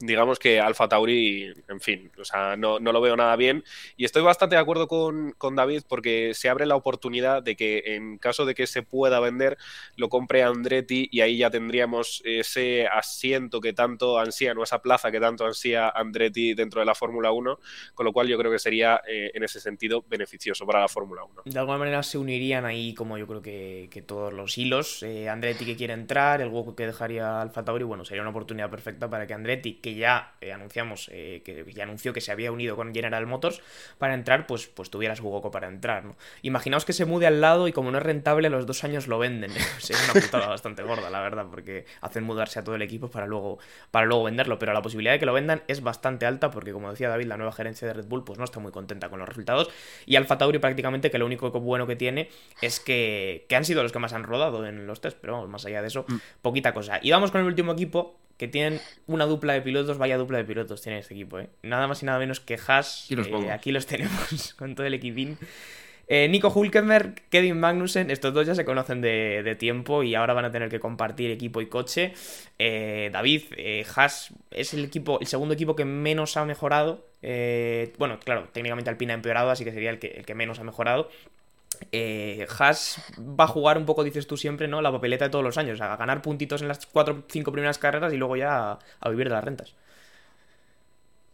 [0.00, 3.64] digamos que Alfa Tauri, en fin, o sea, no, no, lo veo nada bien.
[3.96, 7.82] Y estoy bastante de acuerdo con, con, David porque se abre la oportunidad de que
[7.86, 9.58] en caso de que se pueda vender,
[9.96, 15.10] lo compre Andretti y ahí ya tendríamos ese asiento que tanto ansía, no esa plaza
[15.10, 17.58] que tanto ansía Andretti dentro de la Fórmula 1,
[17.94, 21.24] con lo cual yo creo que sería eh, en ese sentido beneficioso para la Fórmula
[21.24, 21.42] 1.
[21.44, 25.02] De alguna manera se unirían ahí como yo creo que, que todos los hilos.
[25.02, 28.70] Eh, Andretti que quiere entrar, el hueco que dejaría Alfa Tauri, bueno, sería una oportunidad
[28.70, 32.52] perfecta para que Andretti, que ya eh, anunciamos, eh, que ya anunció que se había
[32.52, 33.60] unido con General Motors
[33.98, 36.16] para entrar, pues, pues tuviera su hueco para entrar, ¿no?
[36.42, 39.08] Imaginaos que se mude al lado y como no es rentable, a los dos años
[39.08, 39.50] lo venden.
[39.78, 43.26] Sería una putada bastante gorda, la verdad, porque hacen mudarse a todo el equipo para
[43.26, 43.58] luego,
[43.90, 46.90] para luego venderlo, pero la posibilidad de que lo vendan es bastante alta porque, como
[46.90, 49.28] decía David, la nueva gerencia de Red Bull pues no está muy contenta con los
[49.28, 49.70] resultados
[50.06, 52.28] y Alfa Tauri prácticamente que lo único bueno que tiene
[52.60, 55.48] es que, que han sido los que más han rodado en los test, pero vamos,
[55.48, 56.16] más allá de eso, mm.
[56.42, 57.00] poquita cosa.
[57.02, 60.44] Y vamos con el último equipo que tienen una dupla de pilotos, vaya dupla de
[60.44, 61.50] pilotos tiene este equipo, ¿eh?
[61.62, 63.10] Nada más y nada menos que Haas.
[63.10, 65.36] Eh, aquí los tenemos con todo el equipín.
[66.10, 70.46] Eh, Nico Hulkenberg, Kevin Magnussen, estos dos ya se conocen de, tiempo y ahora van
[70.46, 72.14] a tener que compartir equipo y coche.
[72.58, 77.04] Eh, David, eh, Haas es el equipo, el segundo equipo que menos ha mejorado.
[77.98, 80.64] bueno, claro, técnicamente Alpina ha empeorado, así que sería el que, el que menos ha
[80.64, 81.10] mejorado.
[82.58, 84.82] Haas va a jugar un poco, dices tú siempre, ¿no?
[84.82, 87.78] La papeleta de todos los años, a ganar puntitos en las cuatro o cinco primeras
[87.78, 89.74] carreras y luego ya a, a vivir de las rentas.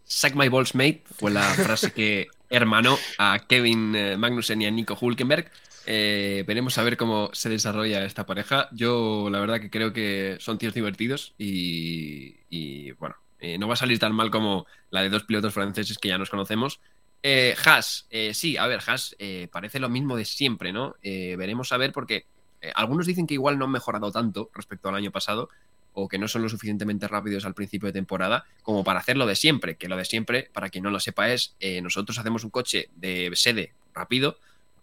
[0.04, 4.70] Sack my balls, mate, fue la frase que hermanó a Kevin eh, Magnussen y a
[4.70, 5.50] Nico Hulkenberg.
[5.86, 8.68] Eh, veremos a ver cómo se desarrolla esta pareja.
[8.72, 13.78] Yo, la verdad, que creo que son tíos divertidos y, bueno, eh, no va a
[13.78, 16.80] salir tan mal como la de dos pilotos franceses que ya nos conocemos.
[17.24, 19.16] Haas, sí, a ver, Haas
[19.50, 20.94] parece lo mismo de siempre, ¿no?
[21.02, 22.26] veremos a ver porque
[22.74, 25.48] algunos dicen que igual no han mejorado tanto respecto al año pasado,
[25.94, 29.26] o que no son lo suficientemente rápidos al principio de temporada como para hacer lo
[29.26, 32.44] de siempre, que lo de siempre, para quien no lo sepa, es eh, nosotros hacemos
[32.44, 34.36] un coche de sede rápido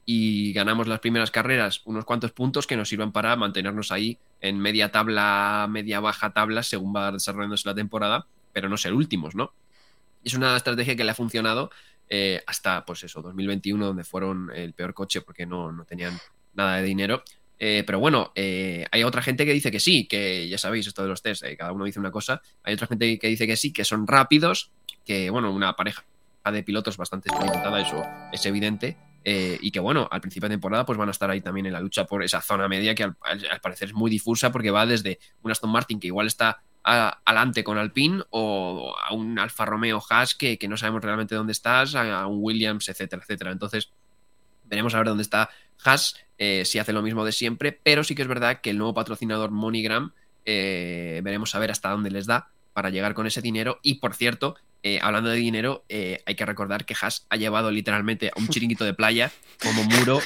[0.06, 4.58] y ganamos las primeras carreras unos cuantos puntos que nos sirvan para mantenernos ahí en
[4.58, 9.54] media tabla, media baja tabla según va desarrollándose la temporada, pero no ser últimos, ¿no?
[10.24, 11.72] Es una estrategia que le ha funcionado
[12.14, 16.20] eh, hasta, pues eso, 2021, donde fueron el peor coche porque no, no tenían
[16.53, 17.24] nada de dinero
[17.64, 21.03] eh, pero bueno, eh, hay otra gente que dice que sí, que ya sabéis esto
[21.03, 22.41] de los test, cada uno dice una cosa.
[22.64, 24.72] Hay otra gente que dice que sí, que son rápidos,
[25.05, 26.03] que bueno, una pareja
[26.51, 28.03] de pilotos bastante experimentada, eso
[28.34, 28.97] es evidente.
[29.24, 31.82] y que bueno, al principio de temporada pues van a estar ahí también en la
[31.82, 33.16] lucha por esa zona media que al,
[33.62, 37.78] parecer es muy difusa porque va desde un Aston Martin que igual está adelante con
[37.78, 42.26] Alpine o a un Alfa Romeo Haas que, que no sabemos realmente dónde estás, a
[42.28, 43.52] un Williams, etcétera, etcétera.
[43.52, 43.92] Entonces,
[44.66, 45.50] veremos a ver dónde está
[45.84, 48.78] Haas eh, si hace lo mismo de siempre, pero sí que es verdad que el
[48.78, 50.14] nuevo patrocinador MoneyGram
[50.46, 53.80] eh, veremos a ver hasta dónde les da para llegar con ese dinero.
[53.84, 58.30] Y por cierto, eh, hablando de dinero, hay que recordar que Haas ha llevado literalmente
[58.30, 60.20] a un chiringuito de playa como muro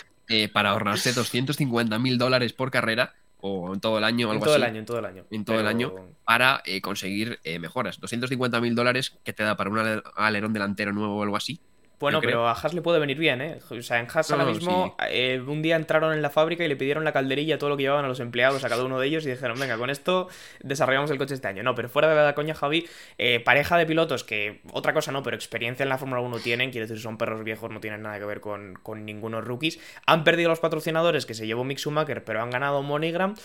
[0.54, 3.14] para ahorrarse 250 mil dólares por carrera
[3.46, 5.26] o en todo el año algo en todo el año, en todo el año.
[5.30, 5.94] En todo el año
[6.24, 8.00] para conseguir mejoras.
[8.00, 11.60] 250 mil dólares que te da para un alerón delantero nuevo o algo así.
[12.00, 13.60] Bueno, pero a Haas le puede venir bien, ¿eh?
[13.70, 16.76] O sea, en Haas ahora mismo, eh, un día entraron en la fábrica y le
[16.76, 19.26] pidieron la calderilla, todo lo que llevaban a los empleados, a cada uno de ellos,
[19.26, 20.28] y dijeron, venga, con esto
[20.62, 21.64] desarrollamos el coche este año.
[21.64, 22.88] No, pero fuera de la coña, Javi,
[23.18, 26.72] eh, pareja de pilotos que, otra cosa no, pero experiencia en la Fórmula 1 tienen,
[26.72, 29.80] quiere decir, son perros viejos, no tienen nada que ver con, con ningunos rookies.
[30.06, 33.36] Han perdido los patrocinadores que se llevó Mick Schumacher, pero han ganado MoneyGram.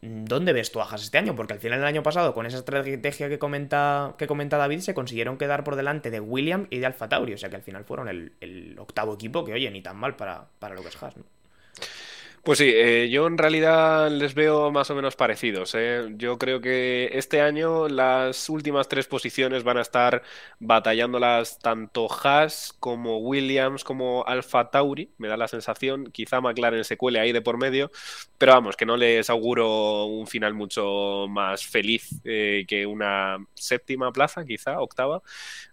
[0.00, 1.34] ¿Dónde ves tú a Haas este año?
[1.36, 4.94] Porque al final del año pasado, con esa estrategia que comenta, que comenta David, se
[4.94, 7.06] consiguieron quedar por delante de William y de Alfa.
[7.06, 10.46] O sea que al final fueron el, octavo equipo, que oye, ni tan mal para,
[10.58, 11.24] para lo que es Haas, ¿no?
[12.46, 15.74] Pues sí, eh, yo en realidad les veo más o menos parecidos.
[15.74, 16.12] ¿eh?
[16.16, 20.22] Yo creo que este año las últimas tres posiciones van a estar
[20.60, 26.12] batallándolas tanto Haas como Williams como Alfa Tauri, me da la sensación.
[26.12, 27.90] Quizá McLaren se cuele ahí de por medio,
[28.38, 34.12] pero vamos, que no les auguro un final mucho más feliz eh, que una séptima
[34.12, 35.20] plaza, quizá, octava.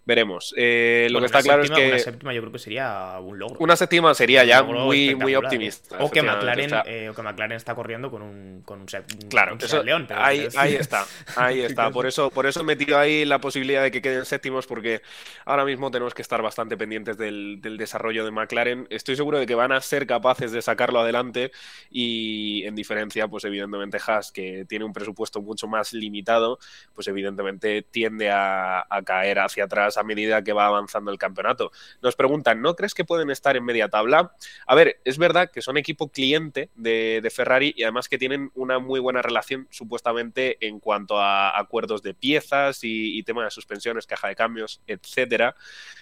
[0.04, 0.50] Veremos.
[0.50, 1.86] lo que está claro es que.
[1.86, 3.60] Una séptima yo creo que sería un logro.
[3.60, 5.98] Una séptima sería ya muy, muy optimista.
[6.00, 8.86] O que McLaren eh, o que McLaren está corriendo con un, con un,
[9.28, 10.06] claro, León.
[10.14, 11.06] ahí, ahí, está,
[11.36, 11.90] ahí está.
[11.90, 15.02] Por eso, por eso he metido ahí la posibilidad de que queden séptimos, porque
[15.44, 18.86] ahora mismo tenemos que estar bastante pendientes del, desarrollo de McLaren.
[18.90, 21.52] Estoy seguro de que van a ser capaces de sacarlo adelante
[21.90, 26.58] y en diferencia, pues evidentemente Haas, que tiene un presupuesto mucho más limitado,
[26.94, 31.72] pues evidentemente tiende a, caer hacia atrás a medida que va avanzando el campeonato.
[32.02, 34.32] Nos preguntan, ¿no crees que pueden estar en media tabla?
[34.66, 38.78] A ver, es verdad que son equipo cliente de, Ferrari y además que tienen una
[38.78, 44.28] muy buena relación supuestamente en cuanto a acuerdos de piezas y, tema de suspensiones, caja
[44.28, 45.56] de cambios, etcétera.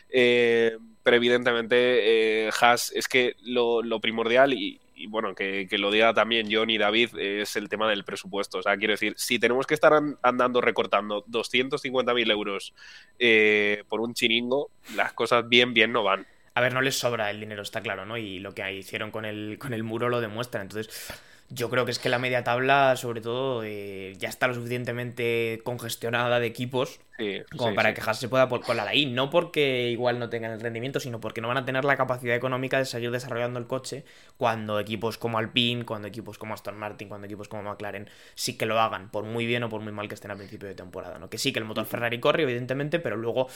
[0.08, 6.48] Eh, pero evidentemente eh, Haas es que lo, primordial y, bueno, que, lo diga también
[6.50, 8.58] John y David, es el tema del presupuesto.
[8.58, 9.92] O sea, quiero decir, si tenemos que estar
[10.22, 12.74] andando recortando 250.000 euros
[13.18, 16.26] eh, por un chiringo, las cosas bien, bien no van.
[16.54, 18.16] A ver, no les sobra el dinero, está claro, ¿no?
[18.16, 20.60] Y lo que hicieron con el, con el muro lo demuestra.
[20.60, 21.12] Entonces,
[21.48, 25.60] yo creo que es que la media tabla, sobre todo, eh, ya está lo suficientemente
[25.64, 27.00] congestionada de equipos
[27.56, 29.06] como para que Haas se pueda colar ahí.
[29.06, 32.34] No porque igual no tengan el rendimiento, sino porque no van a tener la capacidad
[32.34, 34.04] económica de seguir desarrollando el coche
[34.36, 38.66] cuando equipos como Alpine, cuando equipos como Aston Martin, cuando equipos como McLaren sí que
[38.66, 41.18] lo hagan, por muy bien o por muy mal que estén al principio de temporada.
[41.18, 41.28] ¿no?
[41.30, 43.48] Que sí que el motor Ferrari corre, evidentemente, pero luego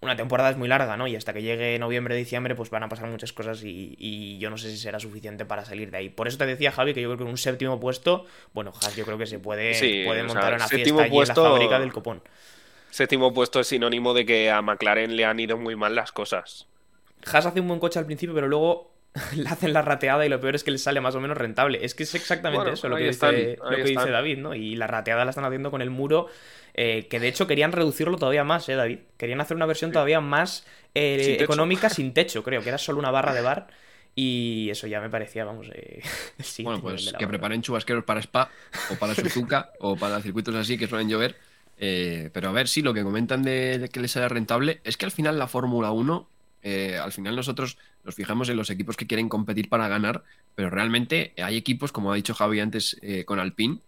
[0.00, 1.06] una temporada es muy larga, ¿no?
[1.06, 4.56] Y hasta que llegue noviembre, diciembre, pues van a pasar muchas cosas y, yo no
[4.56, 6.08] sé si será suficiente para salir de ahí.
[6.08, 8.96] Por eso te decía, Javi, que yo creo que en un séptimo puesto, bueno, Haas
[8.96, 9.72] yo creo que se puede,
[10.04, 12.22] puede montar una fiesta allí en la fábrica del copón.
[12.90, 16.66] Séptimo puesto es sinónimo de que a McLaren le han ido muy mal las cosas.
[17.32, 18.90] Haas hace un buen coche al principio, pero luego
[19.36, 21.84] le hacen la rateada y lo peor es que le sale más o menos rentable.
[21.84, 24.54] Es que es exactamente eso lo que, dice, David, ¿no?
[24.54, 26.28] Y la rateada la están haciendo con el muro,
[26.74, 28.98] eh, que de hecho querían reducirlo todavía más, ¿eh, David?
[29.16, 33.10] Querían hacer una versión todavía más eh, económica sin techo, creo, que era solo una
[33.10, 33.68] barra de bar.
[34.14, 35.68] Y eso ya me parecía, vamos.
[35.72, 36.02] Eh,
[36.62, 38.50] bueno, pues que preparen chubasqueros para Spa
[38.90, 41.36] o para Suzuka o para circuitos así que suelen llover
[41.82, 45.06] eh, pero a ver, si lo que comentan de, que les sea rentable es que
[45.06, 46.28] al final la Fórmula 1,
[46.62, 50.22] eh, al final nosotros nos fijamos en los equipos que quieren competir para ganar,
[50.54, 53.78] pero realmente hay equipos, como ha dicho Javi antes eh, con Alpine,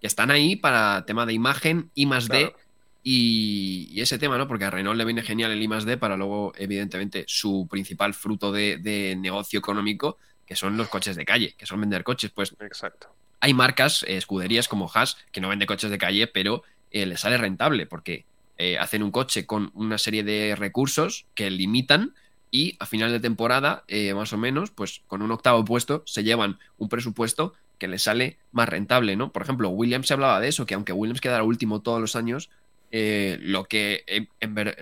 [0.00, 2.54] que están ahí para tema de imagen, I más D
[3.02, 4.48] y, ese tema, ¿no?
[4.48, 8.14] Porque a Renault le viene genial el I más D para luego, evidentemente, su principal
[8.14, 12.30] fruto de, de negocio económico, que son los coches de calle, que son vender coches.
[12.30, 13.14] Pues Exacto.
[13.40, 17.38] Hay marcas, escuderías como Haas, que no vende coches de calle, pero eh, le sale
[17.38, 18.26] rentable porque
[18.58, 22.14] eh, hacen un coche con una serie de recursos que limitan
[22.50, 26.22] y a final de temporada, eh, más o menos, pues con un octavo puesto se
[26.22, 29.32] llevan un presupuesto que les sale más rentable, ¿no?
[29.32, 32.50] Por ejemplo, Williams se hablaba de eso, que aunque Williams quedara último todos los años,
[32.92, 34.28] lo, que,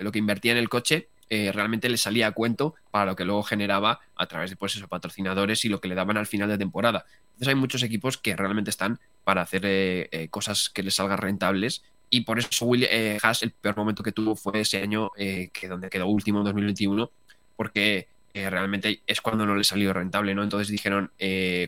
[0.01, 3.41] lo que invertía en el coche realmente le salía a cuento para lo que luego
[3.41, 6.57] generaba a través de pues, esos patrocinadores y lo que le daban al final de
[6.57, 7.05] temporada.
[7.29, 11.83] Entonces hay muchos equipos que realmente están para hacer cosas que les salgan rentables
[12.13, 15.49] y por eso Will eh, Haas, el peor momento que tuvo fue ese año eh,
[15.53, 17.09] que donde quedó último en 2021,
[17.55, 20.43] porque eh, realmente es cuando no le salió rentable, ¿no?
[20.43, 21.11] Entonces dijeron,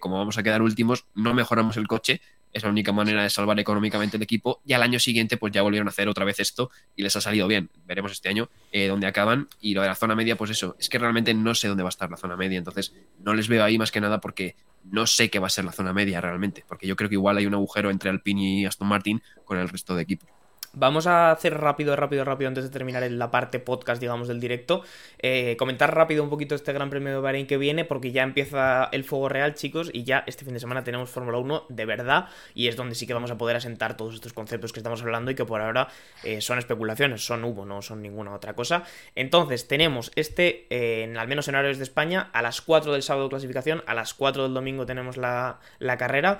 [0.02, 2.20] como vamos a quedar últimos, no mejoramos el coche,
[2.54, 5.62] es la única manera de salvar económicamente el equipo, y al año siguiente pues ya
[5.64, 7.70] volvieron a hacer otra vez esto y les ha salido bien.
[7.86, 8.50] Veremos este año
[8.88, 11.68] dónde acaban, y lo de la zona media, pues eso, es que realmente no sé
[11.68, 14.22] dónde va a estar la zona media, entonces no les veo ahí más que nada
[14.22, 17.16] porque no sé qué va a ser la zona media realmente, porque yo creo que
[17.16, 20.30] igual hay un agujero entre Alpine y Aston Martin con el resto de equipos.
[20.76, 24.82] Vamos a hacer rápido, rápido, rápido antes de terminar la parte podcast, digamos, del directo.
[25.20, 28.90] Eh, comentar rápido un poquito este Gran Premio de Bahrein que viene, porque ya empieza
[28.92, 32.28] el fuego real, chicos, y ya este fin de semana tenemos Fórmula 1 de verdad,
[32.56, 35.30] y es donde sí que vamos a poder asentar todos estos conceptos que estamos hablando
[35.30, 35.90] y que por ahora
[36.24, 38.84] eh, son especulaciones, son hubo, no son ninguna otra cosa.
[39.14, 43.30] Entonces, tenemos este, eh, al menos en horarios de España, a las 4 del sábado
[43.30, 46.40] clasificación, a las 4 del domingo tenemos la, la carrera.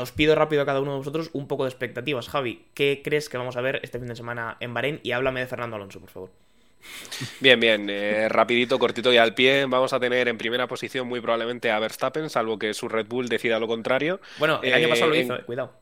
[0.00, 2.30] os pido rápido a cada uno de vosotros un poco de expectativas.
[2.30, 5.00] Javi, ¿qué crees que vamos a ver este fin de semana en Bahrein.
[5.02, 6.30] Y háblame de Fernando Alonso, por favor.
[7.40, 9.66] Bien, bien, eh, rapidito, cortito y al pie.
[9.66, 13.28] Vamos a tener en primera posición muy probablemente a Verstappen, salvo que su Red Bull
[13.28, 14.20] decida lo contrario.
[14.38, 15.72] Bueno, el año pasado lo eh, hizo, eh, cuidado.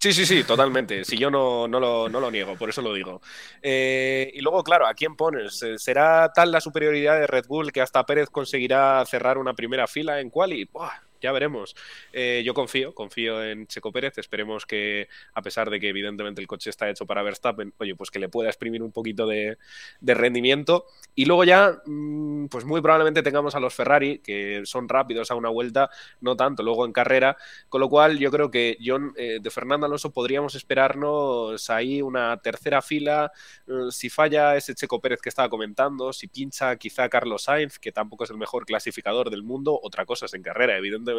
[0.00, 1.04] Sí, sí, sí, totalmente.
[1.04, 3.20] Si yo no, no, lo, no lo niego, por eso lo digo.
[3.62, 5.64] y luego, claro, ¿a quién pones?
[5.76, 10.20] ¿Será tal la superioridad de Red Bull que hasta Pérez conseguirá cerrar una primera fila
[10.20, 10.64] en quali?
[10.64, 11.74] Buah, ya veremos.
[12.12, 14.18] Eh, yo confío, confío en Checo Pérez.
[14.18, 18.10] Esperemos que, a pesar de que evidentemente el coche está hecho para Verstappen, oye, pues
[18.10, 19.56] que le pueda exprimir un poquito de,
[20.02, 20.84] rendimiento.
[21.14, 25.34] Y luego ya, mm, pues muy probablemente tengamos a los Ferrari, que son rápidos a
[25.34, 25.88] una vuelta,
[26.20, 27.38] no tanto luego en carrera.
[27.70, 32.36] Con lo cual, yo creo que John, eh, de Fernando Alonso podríamos esperarnos ahí una
[32.36, 33.32] tercera fila.
[33.66, 37.92] Eh, si falla ese Checo Pérez que estaba comentando, si pincha quizá Carlos Sainz, que
[37.92, 41.13] tampoco es el mejor clasificador del mundo, otra cosa es en carrera, evidentemente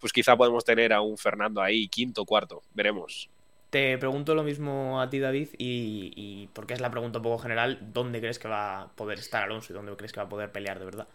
[0.00, 3.28] pues quizá podemos tener a un Fernando ahí, quinto, cuarto, veremos.
[3.70, 7.78] Te pregunto lo mismo a ti, David, y, porque es la pregunta un poco general,
[7.92, 10.52] ¿dónde crees que va a poder estar Alonso y dónde crees que va a poder
[10.52, 11.08] pelear de verdad?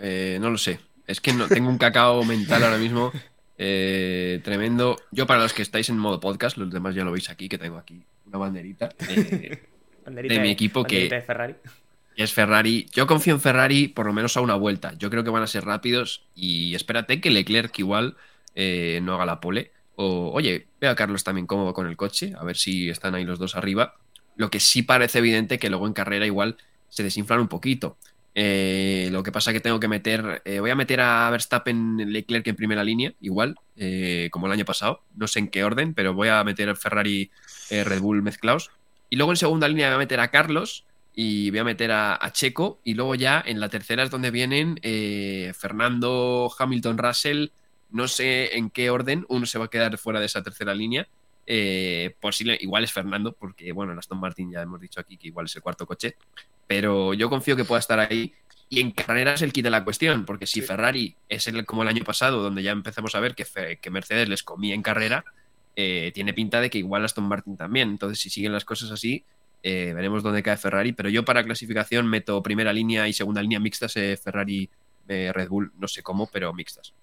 [0.00, 0.80] Eh, no lo sé.
[1.06, 3.12] Es que no, tengo un cacao mental ahora mismo
[3.58, 4.96] eh, tremendo.
[5.10, 7.58] Yo, para los que estáis en modo podcast, los demás ya lo veis aquí, que
[7.58, 9.60] tengo aquí una banderita, de,
[10.40, 11.56] mi equipo que, de Ferrari
[12.16, 12.86] es Ferrari.
[12.92, 14.94] Yo confío en Ferrari por lo menos a una vuelta.
[14.98, 18.16] Yo creo que van a ser rápidos y espérate que Leclerc igual
[18.54, 19.72] eh, no haga la pole.
[19.96, 23.24] O, oye, veo a Carlos también cómodo con el coche, a ver si están ahí
[23.24, 23.94] los dos arriba.
[24.36, 26.56] Lo que sí parece evidente que luego en carrera igual
[26.88, 27.96] se desinflan un poquito.
[28.34, 32.46] Eh, lo que pasa que tengo que meter, eh, voy a meter a Verstappen, Leclerc
[32.46, 33.56] en primera línea, igual,
[34.30, 35.02] como el año pasado.
[35.14, 37.30] No sé en qué orden, pero voy a meter Ferrari,
[37.70, 38.70] Red Bull mezclados.
[39.10, 40.84] Y luego en segunda línea voy a meter a Carlos,
[41.14, 42.80] y voy a meter a, Checo.
[42.84, 47.48] Y luego ya en la tercera es donde vienen eh, Fernando, Hamilton, Russell,
[47.90, 51.08] no sé en qué orden, uno se va a quedar fuera de esa tercera línea,
[51.52, 55.28] Eh, posible, igual es Fernando, porque bueno, en Aston Martin ya hemos dicho aquí que
[55.28, 56.14] igual es el cuarto coche,
[56.68, 58.32] pero yo confío que pueda estar ahí.
[58.68, 61.82] Y en carrera es el kit de la cuestión, porque si Ferrari es el, como
[61.82, 63.44] el año pasado, donde ya empezamos a ver que,
[63.80, 65.24] que Mercedes les comía en carrera,
[65.74, 67.90] eh, tiene pinta de que igual Aston Martin también.
[67.90, 69.24] Entonces, si siguen las cosas así,
[69.62, 70.92] eh, veremos dónde cae Ferrari.
[70.92, 74.70] Pero yo para clasificación meto primera línea y segunda línea mixtas, Ferrari,
[75.06, 76.94] Red Bull, no sé cómo, pero mixtas.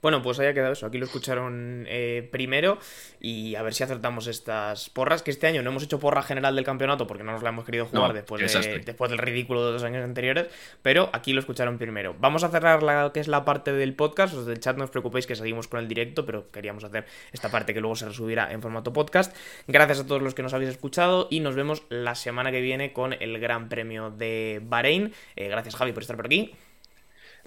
[0.00, 0.86] Bueno, pues haya quedado eso.
[0.86, 2.78] Aquí lo escucharon eh, primero
[3.20, 5.22] y a ver si acertamos estas porras.
[5.22, 7.64] Que este año no hemos hecho porra general del campeonato porque no nos la hemos
[7.64, 8.40] querido jugar después,
[8.84, 10.46] después del ridículo de los años anteriores.
[10.82, 12.14] Pero aquí lo escucharon primero.
[12.20, 14.34] Vamos a cerrar la que es la parte del podcast.
[14.34, 17.50] Os del chat no os preocupéis que seguimos con el directo, pero queríamos hacer esta
[17.50, 19.34] parte que luego se resubirá en formato podcast.
[19.66, 22.92] Gracias a todos los que nos habéis escuchado y nos vemos la semana que viene
[22.92, 25.12] con el Gran Premio de Bahrein.
[25.34, 26.54] Eh, gracias Javi por estar por aquí.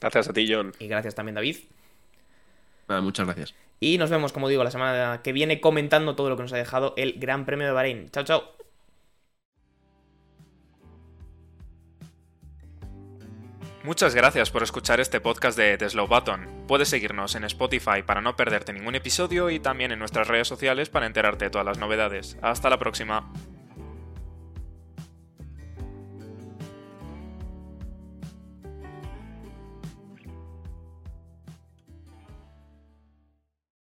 [0.02, 0.74] Gracias a ti, John.
[0.80, 1.58] Y gracias también, David
[3.00, 3.56] muchas gracias.
[3.80, 6.58] Y nos vemos, como digo, la semana que viene comentando todo lo que nos ha
[6.58, 8.10] dejado el Gran Premio de Bahrein.
[8.12, 8.62] Chao, chao.
[13.84, 16.66] Muchas gracias por escuchar este podcast de The Slow Button.
[16.68, 20.90] Puedes seguirnos en Spotify para no perderte ningún episodio y también en nuestras redes sociales
[20.90, 22.38] para enterarte de todas las novedades.
[22.44, 23.32] Hasta la próxima.